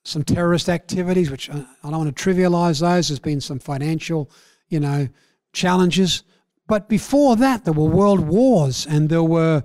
some 0.04 0.26
terrorist 0.26 0.68
activities, 0.68 1.32
which 1.32 1.50
I, 1.50 1.66
I 1.84 1.90
don't 1.90 2.00
want 2.00 2.16
to 2.16 2.22
trivialize 2.22 2.82
those. 2.82 3.08
There's 3.08 3.20
been 3.20 3.40
some 3.40 3.60
financial, 3.60 4.30
you 4.68 4.82
know, 4.82 5.08
challenges. 5.54 6.24
But 6.68 6.90
before 6.90 7.36
that, 7.36 7.64
there 7.64 7.74
were 7.74 7.86
world 7.86 8.22
wars 8.22 8.86
and 8.86 9.10
there 9.10 9.24
were 9.24 9.64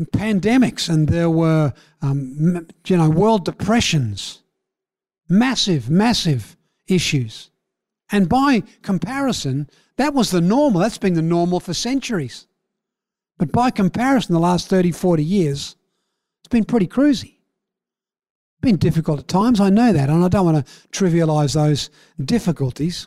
pandemics 0.00 0.88
and 0.88 1.08
there 1.08 1.30
were, 1.30 1.72
um, 2.00 2.66
you 2.86 2.96
know, 2.96 3.10
world 3.10 3.44
depressions, 3.44 4.42
massive, 5.28 5.90
massive 5.90 6.56
issues. 6.86 7.50
And 8.10 8.28
by 8.28 8.62
comparison, 8.82 9.68
that 9.96 10.14
was 10.14 10.30
the 10.30 10.40
normal. 10.40 10.80
That's 10.80 10.98
been 10.98 11.14
the 11.14 11.22
normal 11.22 11.60
for 11.60 11.74
centuries. 11.74 12.46
But 13.36 13.52
by 13.52 13.70
comparison, 13.70 14.34
the 14.34 14.40
last 14.40 14.68
30, 14.68 14.92
40 14.92 15.22
years, 15.22 15.76
it's 16.40 16.48
been 16.48 16.64
pretty 16.64 16.86
cruisy. 16.86 17.34
Been 18.60 18.76
difficult 18.76 19.20
at 19.20 19.28
times, 19.28 19.60
I 19.60 19.70
know 19.70 19.92
that, 19.92 20.10
and 20.10 20.24
I 20.24 20.28
don't 20.28 20.44
want 20.44 20.66
to 20.66 20.72
trivialize 20.90 21.54
those 21.54 21.90
difficulties. 22.24 23.06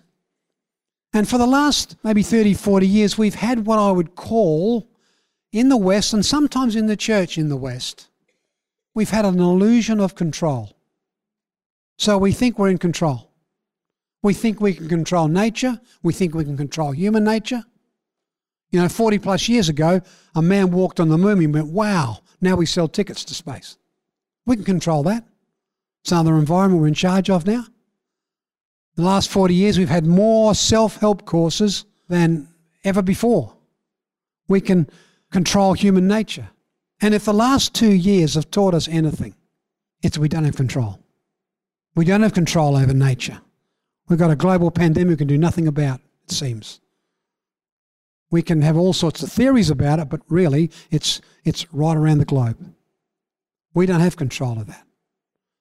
And 1.14 1.28
for 1.28 1.38
the 1.38 1.48
last 1.48 1.96
maybe 2.04 2.24
30, 2.24 2.54
40 2.54 2.88
years, 2.88 3.18
we've 3.18 3.36
had 3.36 3.66
what 3.66 3.80
I 3.80 3.92
would 3.92 4.16
call 4.16 4.90
in 5.52 5.70
the 5.70 5.78
West, 5.78 6.14
and 6.14 6.26
sometimes 6.26 6.76
in 6.76 6.86
the 6.86 6.96
church 6.96 7.38
in 7.38 7.50
the 7.50 7.58
West, 7.58 8.08
we've 8.96 9.10
had 9.10 9.26
an 9.26 9.40
illusion 9.40 10.00
of 10.00 10.16
control. 10.16 10.72
So 11.98 12.18
we 12.18 12.32
think 12.32 12.58
we're 12.58 12.70
in 12.70 12.78
control. 12.78 13.30
We 14.24 14.34
think 14.34 14.62
we 14.62 14.74
can 14.74 14.88
control 14.88 15.28
nature. 15.28 15.82
We 16.04 16.14
think 16.14 16.34
we 16.34 16.46
can 16.46 16.56
control 16.56 16.92
human 16.92 17.24
nature. 17.24 17.64
You 18.72 18.82
know, 18.82 18.88
40 18.88 19.20
plus 19.20 19.50
years 19.50 19.68
ago, 19.68 20.02
a 20.34 20.42
man 20.42 20.72
walked 20.72 21.00
on 21.00 21.10
the 21.10 21.18
moon 21.18 21.44
and 21.44 21.54
went, 21.54 21.68
wow, 21.68 22.20
now 22.40 22.56
we 22.56 22.66
sell 22.66 22.88
tickets 22.88 23.26
to 23.26 23.34
space. 23.34 23.78
We 24.46 24.56
can 24.56 24.66
control 24.66 25.04
that. 25.04 25.26
It's 26.04 26.12
another 26.12 26.38
environment 26.38 26.82
we're 26.82 26.88
in 26.88 26.94
charge 26.94 27.30
of 27.30 27.46
now. 27.46 27.66
The 28.96 29.04
last 29.04 29.30
40 29.30 29.54
years, 29.54 29.78
we've 29.78 29.90
had 29.90 30.06
more 30.06 30.54
self 30.54 30.98
help 30.98 31.26
courses 31.26 31.86
than 32.10 32.48
ever 32.84 33.02
before. 33.02 33.56
We 34.48 34.62
can 34.62 34.90
control 35.32 35.74
human 35.74 36.08
nature. 36.08 36.50
And 37.02 37.14
if 37.14 37.26
the 37.26 37.34
last 37.34 37.74
two 37.74 37.92
years 37.92 38.36
have 38.36 38.52
taught 38.52 38.74
us 38.74 38.88
anything, 38.88 39.36
it's 40.04 40.18
we 40.18 40.28
don't 40.28 40.44
have 40.44 40.56
control. 40.56 41.00
We 41.96 42.06
don't 42.06 42.22
have 42.22 42.34
control 42.34 42.76
over 42.76 42.94
nature. 42.94 43.40
We've 44.08 44.20
got 44.20 44.32
a 44.32 44.36
global 44.36 44.72
pandemic 44.72 45.12
we 45.12 45.18
can 45.18 45.28
do 45.28 45.38
nothing 45.38 45.68
about, 45.68 46.02
it 46.26 46.32
seems. 46.32 46.80
We 48.30 48.42
can 48.42 48.62
have 48.62 48.78
all 48.78 48.94
sorts 48.94 49.24
of 49.24 49.32
theories 49.32 49.70
about 49.70 50.00
it, 50.00 50.10
but 50.10 50.22
really 50.30 50.72
it's, 50.90 51.22
it's 51.44 51.72
right 51.74 51.98
around 51.98 52.20
the 52.20 52.26
globe. 52.26 52.74
We 53.74 53.86
don't 53.86 54.00
have 54.00 54.16
control 54.16 54.60
of 54.60 54.68
that. 54.68 54.86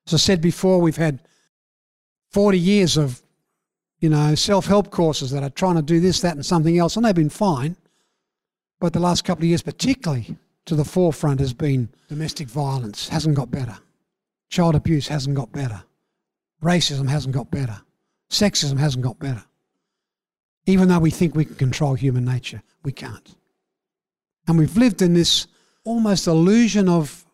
As 0.07 0.15
I 0.15 0.17
said 0.19 0.41
before, 0.41 0.81
we've 0.81 0.97
had 0.97 1.21
40 2.31 2.59
years 2.59 2.97
of, 2.97 3.23
you 3.99 4.09
know, 4.09 4.35
self-help 4.35 4.91
courses 4.91 5.31
that 5.31 5.43
are 5.43 5.51
trying 5.51 5.77
to 5.77 5.83
do 5.83 6.01
this, 6.01 6.21
that, 6.21 6.35
and 6.35 6.47
something 6.47 6.79
else, 6.79 6.97
and 6.97 7.05
they've 7.05 7.15
been 7.15 7.29
fine. 7.29 7.77
But 8.79 8.93
the 8.93 9.01
last 9.01 9.25
couple 9.25 9.45
of 9.45 9.49
years, 9.49 9.63
particularly 9.63 10.37
to 10.67 10.75
the 10.75 10.85
forefront, 10.85 11.41
has 11.41 11.53
been 11.53 11.89
domestic 12.09 12.49
violence 12.49 13.09
hasn't 13.09 13.37
got 13.37 13.51
better, 13.51 13.77
child 14.49 14.75
abuse 14.75 15.09
hasn't 15.09 15.37
got 15.37 15.53
better, 15.53 15.83
racism 16.63 17.09
hasn't 17.09 17.35
got 17.35 17.51
better, 17.51 17.81
sexism 18.31 18.79
hasn't 18.79 19.05
got 19.05 19.19
better. 19.19 19.45
Even 20.67 20.89
though 20.89 20.99
we 20.99 21.11
think 21.11 21.35
we 21.35 21.45
can 21.45 21.57
control 21.57 21.95
human 21.95 22.25
nature, 22.25 22.63
we 22.85 22.93
can't. 22.93 23.35
And 24.47 24.59
we've 24.59 24.77
lived 24.77 25.03
in 25.03 25.15
this 25.15 25.47
almost 25.85 26.27
illusion 26.27 26.89
of 26.89 27.25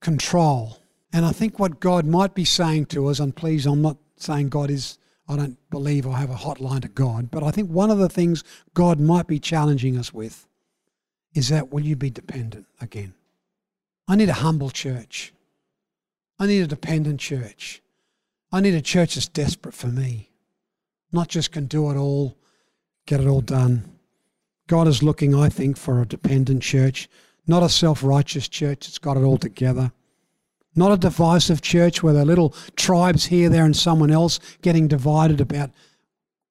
control. 0.00 0.78
And 1.12 1.24
I 1.24 1.32
think 1.32 1.58
what 1.58 1.80
God 1.80 2.06
might 2.06 2.34
be 2.34 2.44
saying 2.44 2.86
to 2.86 3.06
us, 3.08 3.20
and 3.20 3.34
please, 3.34 3.66
I'm 3.66 3.82
not 3.82 3.96
saying 4.16 4.48
God 4.48 4.70
is, 4.70 4.98
I 5.28 5.36
don't 5.36 5.58
believe 5.70 6.06
I 6.06 6.18
have 6.18 6.30
a 6.30 6.34
hotline 6.34 6.82
to 6.82 6.88
God, 6.88 7.30
but 7.30 7.42
I 7.42 7.50
think 7.50 7.70
one 7.70 7.90
of 7.90 7.98
the 7.98 8.08
things 8.08 8.44
God 8.74 9.00
might 9.00 9.26
be 9.26 9.38
challenging 9.38 9.96
us 9.96 10.12
with 10.12 10.46
is 11.34 11.48
that 11.48 11.72
will 11.72 11.84
you 11.84 11.96
be 11.96 12.10
dependent 12.10 12.66
again? 12.80 13.14
I 14.06 14.16
need 14.16 14.28
a 14.28 14.34
humble 14.34 14.70
church. 14.70 15.32
I 16.38 16.46
need 16.46 16.60
a 16.60 16.66
dependent 16.66 17.20
church. 17.20 17.82
I 18.52 18.60
need 18.60 18.74
a 18.74 18.80
church 18.80 19.14
that's 19.14 19.28
desperate 19.28 19.74
for 19.74 19.88
me, 19.88 20.30
not 21.10 21.28
just 21.28 21.52
can 21.52 21.66
do 21.66 21.90
it 21.90 21.96
all, 21.96 22.36
get 23.06 23.20
it 23.20 23.26
all 23.26 23.40
done. 23.40 23.98
God 24.66 24.86
is 24.86 25.02
looking, 25.02 25.34
I 25.34 25.48
think, 25.48 25.76
for 25.76 26.00
a 26.00 26.06
dependent 26.06 26.62
church, 26.62 27.08
not 27.46 27.62
a 27.62 27.68
self 27.68 28.02
righteous 28.02 28.48
church 28.48 28.86
that's 28.86 28.98
got 28.98 29.16
it 29.16 29.22
all 29.22 29.38
together, 29.38 29.92
not 30.74 30.92
a 30.92 30.96
divisive 30.96 31.62
church 31.62 32.02
where 32.02 32.12
there 32.12 32.22
are 32.22 32.26
little 32.26 32.50
tribes 32.76 33.26
here, 33.26 33.48
there, 33.48 33.64
and 33.64 33.76
someone 33.76 34.10
else 34.10 34.40
getting 34.62 34.88
divided 34.88 35.40
about 35.40 35.70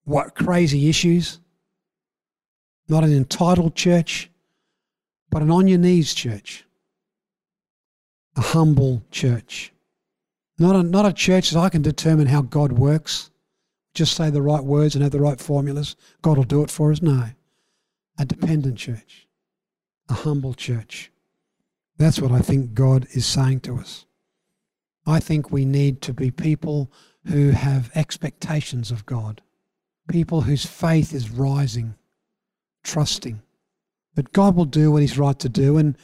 what 0.05 0.35
crazy 0.35 0.89
issues, 0.89 1.39
not 2.87 3.03
an 3.03 3.13
entitled 3.13 3.75
church 3.75 4.29
but 5.33 5.41
an 5.41 5.49
on 5.49 5.67
your 5.67 5.79
knees 5.79 6.13
church, 6.13 6.63
a 8.35 8.41
humble 8.41 9.03
church. 9.09 9.73
Not 10.59 10.75
a, 10.75 10.83
not 10.83 11.07
a 11.07 11.11
church 11.11 11.49
that 11.49 11.59
I 11.59 11.69
can 11.69 11.81
determine 11.81 12.27
how 12.27 12.43
God 12.43 12.73
works, 12.73 13.31
just 13.95 14.15
say 14.15 14.29
the 14.29 14.43
right 14.43 14.63
words 14.63 14.93
and 14.93 15.01
have 15.01 15.11
the 15.11 15.19
right 15.19 15.41
formulas. 15.41 15.95
God 16.21 16.37
will 16.37 16.43
do 16.43 16.61
it 16.61 16.69
for 16.69 16.91
us. 16.91 17.01
No. 17.01 17.29
A 18.19 18.25
dependent 18.25 18.77
church, 18.77 19.27
a 20.07 20.13
humble 20.13 20.53
church. 20.53 21.11
That's 21.97 22.21
what 22.21 22.31
I 22.31 22.39
think 22.39 22.75
God 22.75 23.07
is 23.13 23.25
saying 23.25 23.61
to 23.61 23.77
us. 23.77 24.05
I 25.05 25.19
think 25.19 25.51
we 25.51 25.65
need 25.65 26.01
to 26.03 26.13
be 26.13 26.31
people 26.31 26.91
who 27.25 27.51
have 27.51 27.91
expectations 27.95 28.91
of 28.91 29.05
God, 29.05 29.41
people 30.07 30.41
whose 30.41 30.65
faith 30.65 31.13
is 31.13 31.29
rising, 31.29 31.95
trusting 32.83 33.41
that 34.15 34.33
God 34.33 34.55
will 34.55 34.65
do 34.65 34.91
what 34.91 35.01
He's 35.01 35.17
right 35.17 35.37
to 35.39 35.49
do. 35.49 35.77
And 35.77 35.97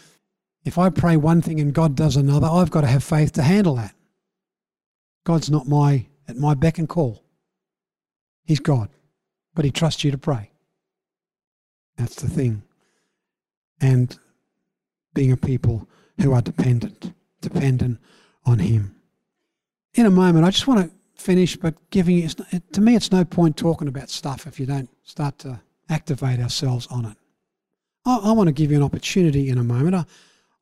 if 0.63 0.77
I 0.77 0.89
pray 0.89 1.17
one 1.17 1.41
thing 1.41 1.59
and 1.59 1.73
God 1.73 1.95
does 1.95 2.15
another, 2.15 2.47
I've 2.47 2.71
got 2.71 2.81
to 2.81 2.87
have 2.87 3.03
faith 3.03 3.33
to 3.33 3.43
handle 3.43 3.75
that. 3.75 3.95
God's 5.25 5.49
not 5.49 5.67
my 5.67 6.07
at 6.27 6.37
my 6.37 6.53
beck 6.53 6.77
and 6.77 6.87
call. 6.89 7.23
He's 8.45 8.59
God, 8.59 8.89
but 9.53 9.65
He 9.65 9.71
trusts 9.71 10.03
you 10.03 10.11
to 10.11 10.17
pray. 10.17 10.51
That's 11.97 12.15
the 12.15 12.29
thing. 12.29 12.63
And 13.81 14.17
being 15.13 15.31
a 15.31 15.37
people 15.37 15.87
who 16.21 16.33
are 16.33 16.41
dependent, 16.41 17.13
dependent 17.41 17.99
on 18.49 18.59
Him. 18.59 18.95
In 19.93 20.05
a 20.05 20.11
moment, 20.11 20.45
I 20.45 20.51
just 20.51 20.67
want 20.67 20.81
to 20.81 21.21
finish, 21.21 21.55
but 21.55 21.75
giving 21.89 22.17
you, 22.17 22.29
to 22.29 22.81
me, 22.81 22.95
it's 22.95 23.11
no 23.11 23.25
point 23.25 23.57
talking 23.57 23.87
about 23.87 24.09
stuff 24.09 24.47
if 24.47 24.59
you 24.59 24.65
don't 24.65 24.89
start 25.03 25.37
to 25.39 25.59
activate 25.89 26.39
ourselves 26.39 26.87
on 26.87 27.05
it. 27.05 27.17
I, 28.05 28.17
I 28.17 28.31
want 28.31 28.47
to 28.47 28.53
give 28.53 28.71
you 28.71 28.77
an 28.77 28.83
opportunity 28.83 29.49
in 29.49 29.57
a 29.57 29.63
moment. 29.63 29.95
I, 29.95 30.05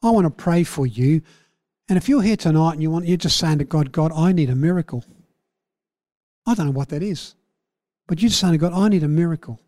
I 0.02 0.12
want 0.12 0.26
to 0.26 0.32
pray 0.32 0.63
for 0.63 0.86
you. 0.86 1.21
And 1.89 1.97
if 1.97 2.10
you're 2.10 2.21
here 2.21 2.38
tonight 2.38 2.73
and 2.73 2.82
you 2.82 2.91
want, 2.91 3.08
you're 3.08 3.17
just 3.17 3.38
saying 3.38 3.60
to 3.60 3.65
God, 3.65 3.91
God, 3.91 4.12
I 4.13 4.32
need 4.32 4.50
a 4.50 4.56
miracle. 4.56 5.04
I 6.45 6.54
don't 6.54 6.67
know 6.67 6.71
what 6.71 6.89
that 6.89 7.04
is, 7.04 7.36
but 8.08 8.21
you're 8.21 8.30
just 8.30 8.41
saying 8.41 8.54
to 8.54 8.58
God, 8.58 8.73
I 8.73 8.89
need 8.89 9.04
a 9.04 9.08
miracle. 9.08 9.60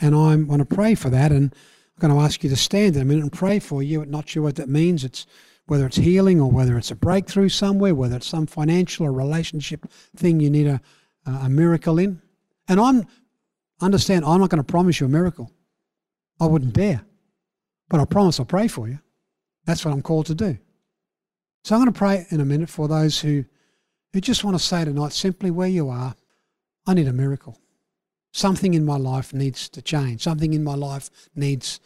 And 0.00 0.14
I 0.14 0.36
want 0.36 0.60
to 0.68 0.74
pray 0.74 0.94
for 0.94 1.10
that. 1.10 1.32
And 1.32 1.54
I'm 1.54 2.08
going 2.08 2.12
to 2.12 2.24
ask 2.24 2.42
you 2.42 2.50
to 2.50 2.56
stand 2.56 2.96
in 2.96 3.02
a 3.02 3.04
minute 3.04 3.22
and 3.22 3.32
pray 3.32 3.58
for 3.58 3.82
you. 3.82 4.02
I'm 4.02 4.10
not 4.10 4.28
sure 4.28 4.42
what 4.42 4.56
that 4.56 4.68
means. 4.68 5.04
It's 5.04 5.26
whether 5.66 5.86
it's 5.86 5.96
healing 5.96 6.40
or 6.40 6.50
whether 6.50 6.76
it's 6.76 6.90
a 6.90 6.96
breakthrough 6.96 7.48
somewhere, 7.48 7.94
whether 7.94 8.16
it's 8.16 8.26
some 8.26 8.46
financial 8.46 9.06
or 9.06 9.12
relationship 9.12 9.86
thing 10.16 10.40
you 10.40 10.50
need 10.50 10.66
a, 10.66 10.80
a 11.26 11.48
miracle 11.48 11.98
in. 11.98 12.20
And 12.68 12.80
I'm 12.80 13.06
understand 13.80 14.24
I'm 14.24 14.40
not 14.40 14.50
going 14.50 14.62
to 14.62 14.72
promise 14.72 15.00
you 15.00 15.06
a 15.06 15.08
miracle. 15.08 15.50
I 16.40 16.46
wouldn't 16.46 16.72
dare. 16.72 17.04
But 17.88 18.00
I 18.00 18.04
promise 18.04 18.40
I'll 18.40 18.46
pray 18.46 18.68
for 18.68 18.88
you. 18.88 18.98
That's 19.64 19.84
what 19.84 19.92
I'm 19.92 20.02
called 20.02 20.26
to 20.26 20.34
do. 20.34 20.58
So 21.64 21.74
I'm 21.74 21.82
going 21.82 21.92
to 21.92 21.98
pray 21.98 22.26
in 22.30 22.40
a 22.40 22.44
minute 22.44 22.68
for 22.68 22.88
those 22.88 23.20
who, 23.20 23.44
who 24.12 24.20
just 24.20 24.42
want 24.42 24.56
to 24.56 24.62
say 24.62 24.84
tonight, 24.84 25.12
simply 25.12 25.50
where 25.50 25.68
you 25.68 25.88
are, 25.88 26.14
I 26.86 26.94
need 26.94 27.06
a 27.06 27.12
miracle. 27.12 27.58
Something 28.32 28.74
in 28.74 28.84
my 28.84 28.96
life 28.96 29.32
needs 29.32 29.68
to 29.68 29.82
change. 29.82 30.22
Something 30.22 30.54
in 30.54 30.64
my 30.64 30.74
life 30.74 31.10
needs 31.36 31.80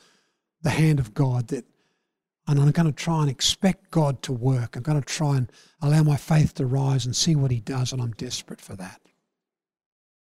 the 0.63 0.71
hand 0.71 0.99
of 0.99 1.13
God 1.13 1.49
that 1.49 1.65
and 2.47 2.61
I'm 2.61 2.71
going 2.71 2.87
to 2.87 2.93
try 2.93 3.23
and 3.23 3.31
expect 3.31 3.91
God 3.91 4.23
to 4.23 4.33
work. 4.33 4.77
I'm 4.77 4.83
going 4.83 5.01
to 5.01 5.07
try 5.07 5.37
and 5.37 5.51
allow 5.81 6.03
my 6.03 6.17
faith 6.17 6.55
to 6.55 6.67
rise 6.67 7.05
and 7.07 7.15
see 7.15 7.35
what 7.35 7.51
He 7.51 7.61
does, 7.61 7.93
and 7.93 8.01
I'm 8.01 8.13
desperate 8.13 8.61
for 8.61 8.77
that. 8.77 9.01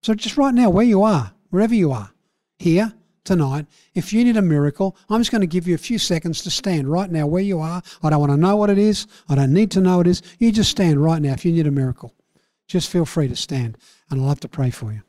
So, 0.02 0.14
just 0.14 0.36
right 0.36 0.54
now, 0.54 0.70
where 0.70 0.84
you 0.84 1.02
are, 1.02 1.32
wherever 1.50 1.74
you 1.74 1.92
are, 1.92 2.10
here, 2.58 2.92
tonight, 3.24 3.66
if 3.94 4.12
you 4.12 4.24
need 4.24 4.36
a 4.36 4.42
miracle, 4.42 4.96
I'm 5.08 5.20
just 5.20 5.30
going 5.30 5.42
to 5.42 5.46
give 5.46 5.68
you 5.68 5.74
a 5.74 5.78
few 5.78 5.98
seconds 5.98 6.42
to 6.42 6.50
stand 6.50 6.90
right 6.90 7.10
now 7.10 7.26
where 7.26 7.42
you 7.42 7.60
are. 7.60 7.82
I 8.02 8.10
don't 8.10 8.20
want 8.20 8.32
to 8.32 8.36
know 8.36 8.56
what 8.56 8.70
it 8.70 8.78
is. 8.78 9.06
I 9.28 9.34
don't 9.34 9.52
need 9.52 9.70
to 9.72 9.80
know 9.80 9.98
what 9.98 10.06
it 10.06 10.10
is. 10.10 10.22
You 10.38 10.52
just 10.52 10.70
stand 10.70 11.02
right 11.02 11.22
now 11.22 11.32
if 11.32 11.44
you 11.44 11.52
need 11.52 11.66
a 11.66 11.70
miracle. 11.70 12.14
Just 12.66 12.90
feel 12.90 13.04
free 13.04 13.28
to 13.28 13.36
stand, 13.36 13.78
and 14.10 14.20
I'll 14.20 14.28
have 14.28 14.40
to 14.40 14.48
pray 14.48 14.70
for 14.70 14.92
you. 14.92 15.02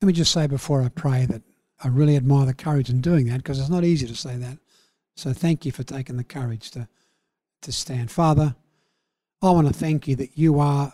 Let 0.00 0.06
me 0.06 0.12
just 0.12 0.32
say 0.32 0.46
before 0.46 0.82
I 0.82 0.88
pray 0.88 1.26
that 1.26 1.42
I 1.82 1.88
really 1.88 2.16
admire 2.16 2.46
the 2.46 2.54
courage 2.54 2.90
in 2.90 3.00
doing 3.00 3.26
that 3.26 3.38
because 3.38 3.58
it's 3.58 3.68
not 3.68 3.84
easy 3.84 4.06
to 4.06 4.14
say 4.14 4.36
that. 4.36 4.58
So 5.18 5.32
thank 5.32 5.66
you 5.66 5.72
for 5.72 5.82
taking 5.82 6.16
the 6.16 6.22
courage 6.22 6.70
to, 6.70 6.86
to 7.62 7.72
stand. 7.72 8.08
Father, 8.08 8.54
I 9.42 9.50
want 9.50 9.66
to 9.66 9.74
thank 9.74 10.06
you 10.06 10.14
that 10.14 10.38
you 10.38 10.60
are 10.60 10.92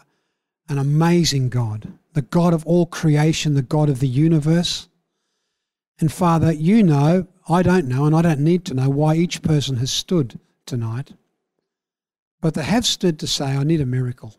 an 0.66 0.78
amazing 0.78 1.50
God, 1.50 1.92
the 2.14 2.22
God 2.22 2.54
of 2.54 2.66
all 2.66 2.86
creation, 2.86 3.52
the 3.52 3.60
God 3.60 3.90
of 3.90 4.00
the 4.00 4.08
universe. 4.08 4.88
And 6.00 6.10
Father, 6.10 6.50
you 6.50 6.82
know, 6.82 7.26
I 7.50 7.62
don't 7.62 7.86
know, 7.86 8.06
and 8.06 8.16
I 8.16 8.22
don't 8.22 8.40
need 8.40 8.64
to 8.64 8.72
know 8.72 8.88
why 8.88 9.14
each 9.14 9.42
person 9.42 9.76
has 9.76 9.90
stood 9.90 10.40
tonight. 10.64 11.12
But 12.40 12.54
they 12.54 12.64
have 12.64 12.86
stood 12.86 13.18
to 13.18 13.26
say, 13.26 13.44
I 13.44 13.62
need 13.62 13.82
a 13.82 13.86
miracle. 13.86 14.36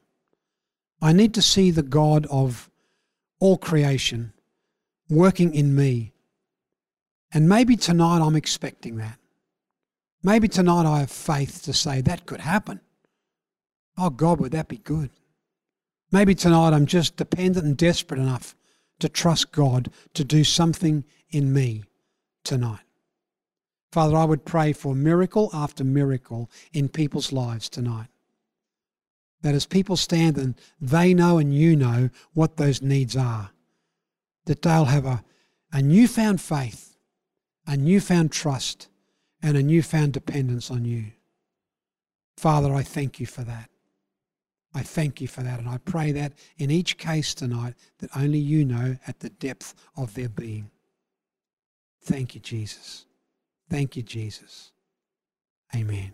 I 1.00 1.14
need 1.14 1.36
to 1.36 1.44
see 1.44 1.70
the 1.70 1.84
God 1.84 2.26
of 2.32 2.72
all 3.40 3.60
creation 3.60 4.34
working 5.12 5.54
in 5.54 5.76
me. 5.76 6.12
And 7.32 7.48
maybe 7.48 7.76
tonight 7.76 8.26
I'm 8.26 8.36
expecting 8.36 8.98
that. 8.98 9.20
Maybe 10.26 10.48
tonight 10.48 10.88
I 10.88 11.02
have 11.02 11.12
faith 11.12 11.62
to 11.66 11.72
say 11.72 12.02
that 12.02 12.26
could 12.26 12.40
happen. 12.40 12.82
Oh 13.96 14.10
God, 14.10 14.40
would 14.40 14.54
that 14.54 14.68
be 14.68 14.78
good? 14.78 15.12
Maybe 16.12 16.34
tonight 16.34 16.74
I'm 16.74 16.88
just 16.88 17.16
dependent 17.16 17.64
and 17.64 17.78
desperate 17.78 18.20
enough 18.20 18.56
to 19.02 19.08
trust 19.08 19.52
God 19.52 19.92
to 20.16 20.24
do 20.24 20.44
something 20.44 21.06
in 21.30 21.54
me 21.54 21.84
tonight. 22.44 22.80
Father, 23.92 24.18
I 24.18 24.26
would 24.26 24.46
pray 24.46 24.74
for 24.74 24.96
miracle 24.96 25.52
after 25.54 25.84
miracle 25.84 26.50
in 26.74 26.90
people's 26.90 27.32
lives 27.32 27.70
tonight. 27.70 28.08
That 29.44 29.54
as 29.54 29.68
people 29.68 29.96
stand 29.96 30.40
and 30.40 30.56
they 30.82 31.14
know 31.14 31.38
and 31.38 31.54
you 31.54 31.76
know 31.76 32.10
what 32.34 32.58
those 32.58 32.82
needs 32.82 33.16
are, 33.16 33.52
that 34.46 34.64
they'll 34.64 34.86
have 34.86 35.06
a, 35.06 35.24
a 35.72 35.84
newfound 35.84 36.42
faith, 36.42 36.98
a 37.68 37.78
newfound 37.78 38.32
trust, 38.32 38.88
and 39.42 39.58
a 39.58 39.64
newfound 39.64 40.14
dependence 40.14 40.72
on 40.72 40.86
you. 40.86 41.06
Father, 42.38 42.74
I 42.74 42.84
thank 42.84 43.20
you 43.20 43.26
for 43.26 43.44
that. 43.44 43.70
I 44.74 44.82
thank 44.82 45.22
you 45.22 45.28
for 45.28 45.42
that. 45.42 45.60
And 45.60 45.70
I 45.70 45.78
pray 45.78 46.12
that 46.12 46.34
in 46.58 46.70
each 46.70 46.98
case 46.98 47.34
tonight, 47.34 47.76
that 48.00 48.10
only 48.16 48.40
you 48.40 48.66
know 48.66 48.98
at 49.08 49.20
the 49.20 49.30
depth 49.30 49.74
of 49.96 50.14
their 50.14 50.30
being. 50.30 50.70
Thank 52.04 52.36
you, 52.36 52.42
Jesus. 52.42 53.06
Thank 53.70 53.96
you, 53.96 54.04
Jesus. 54.04 54.74
Amen. 55.74 56.14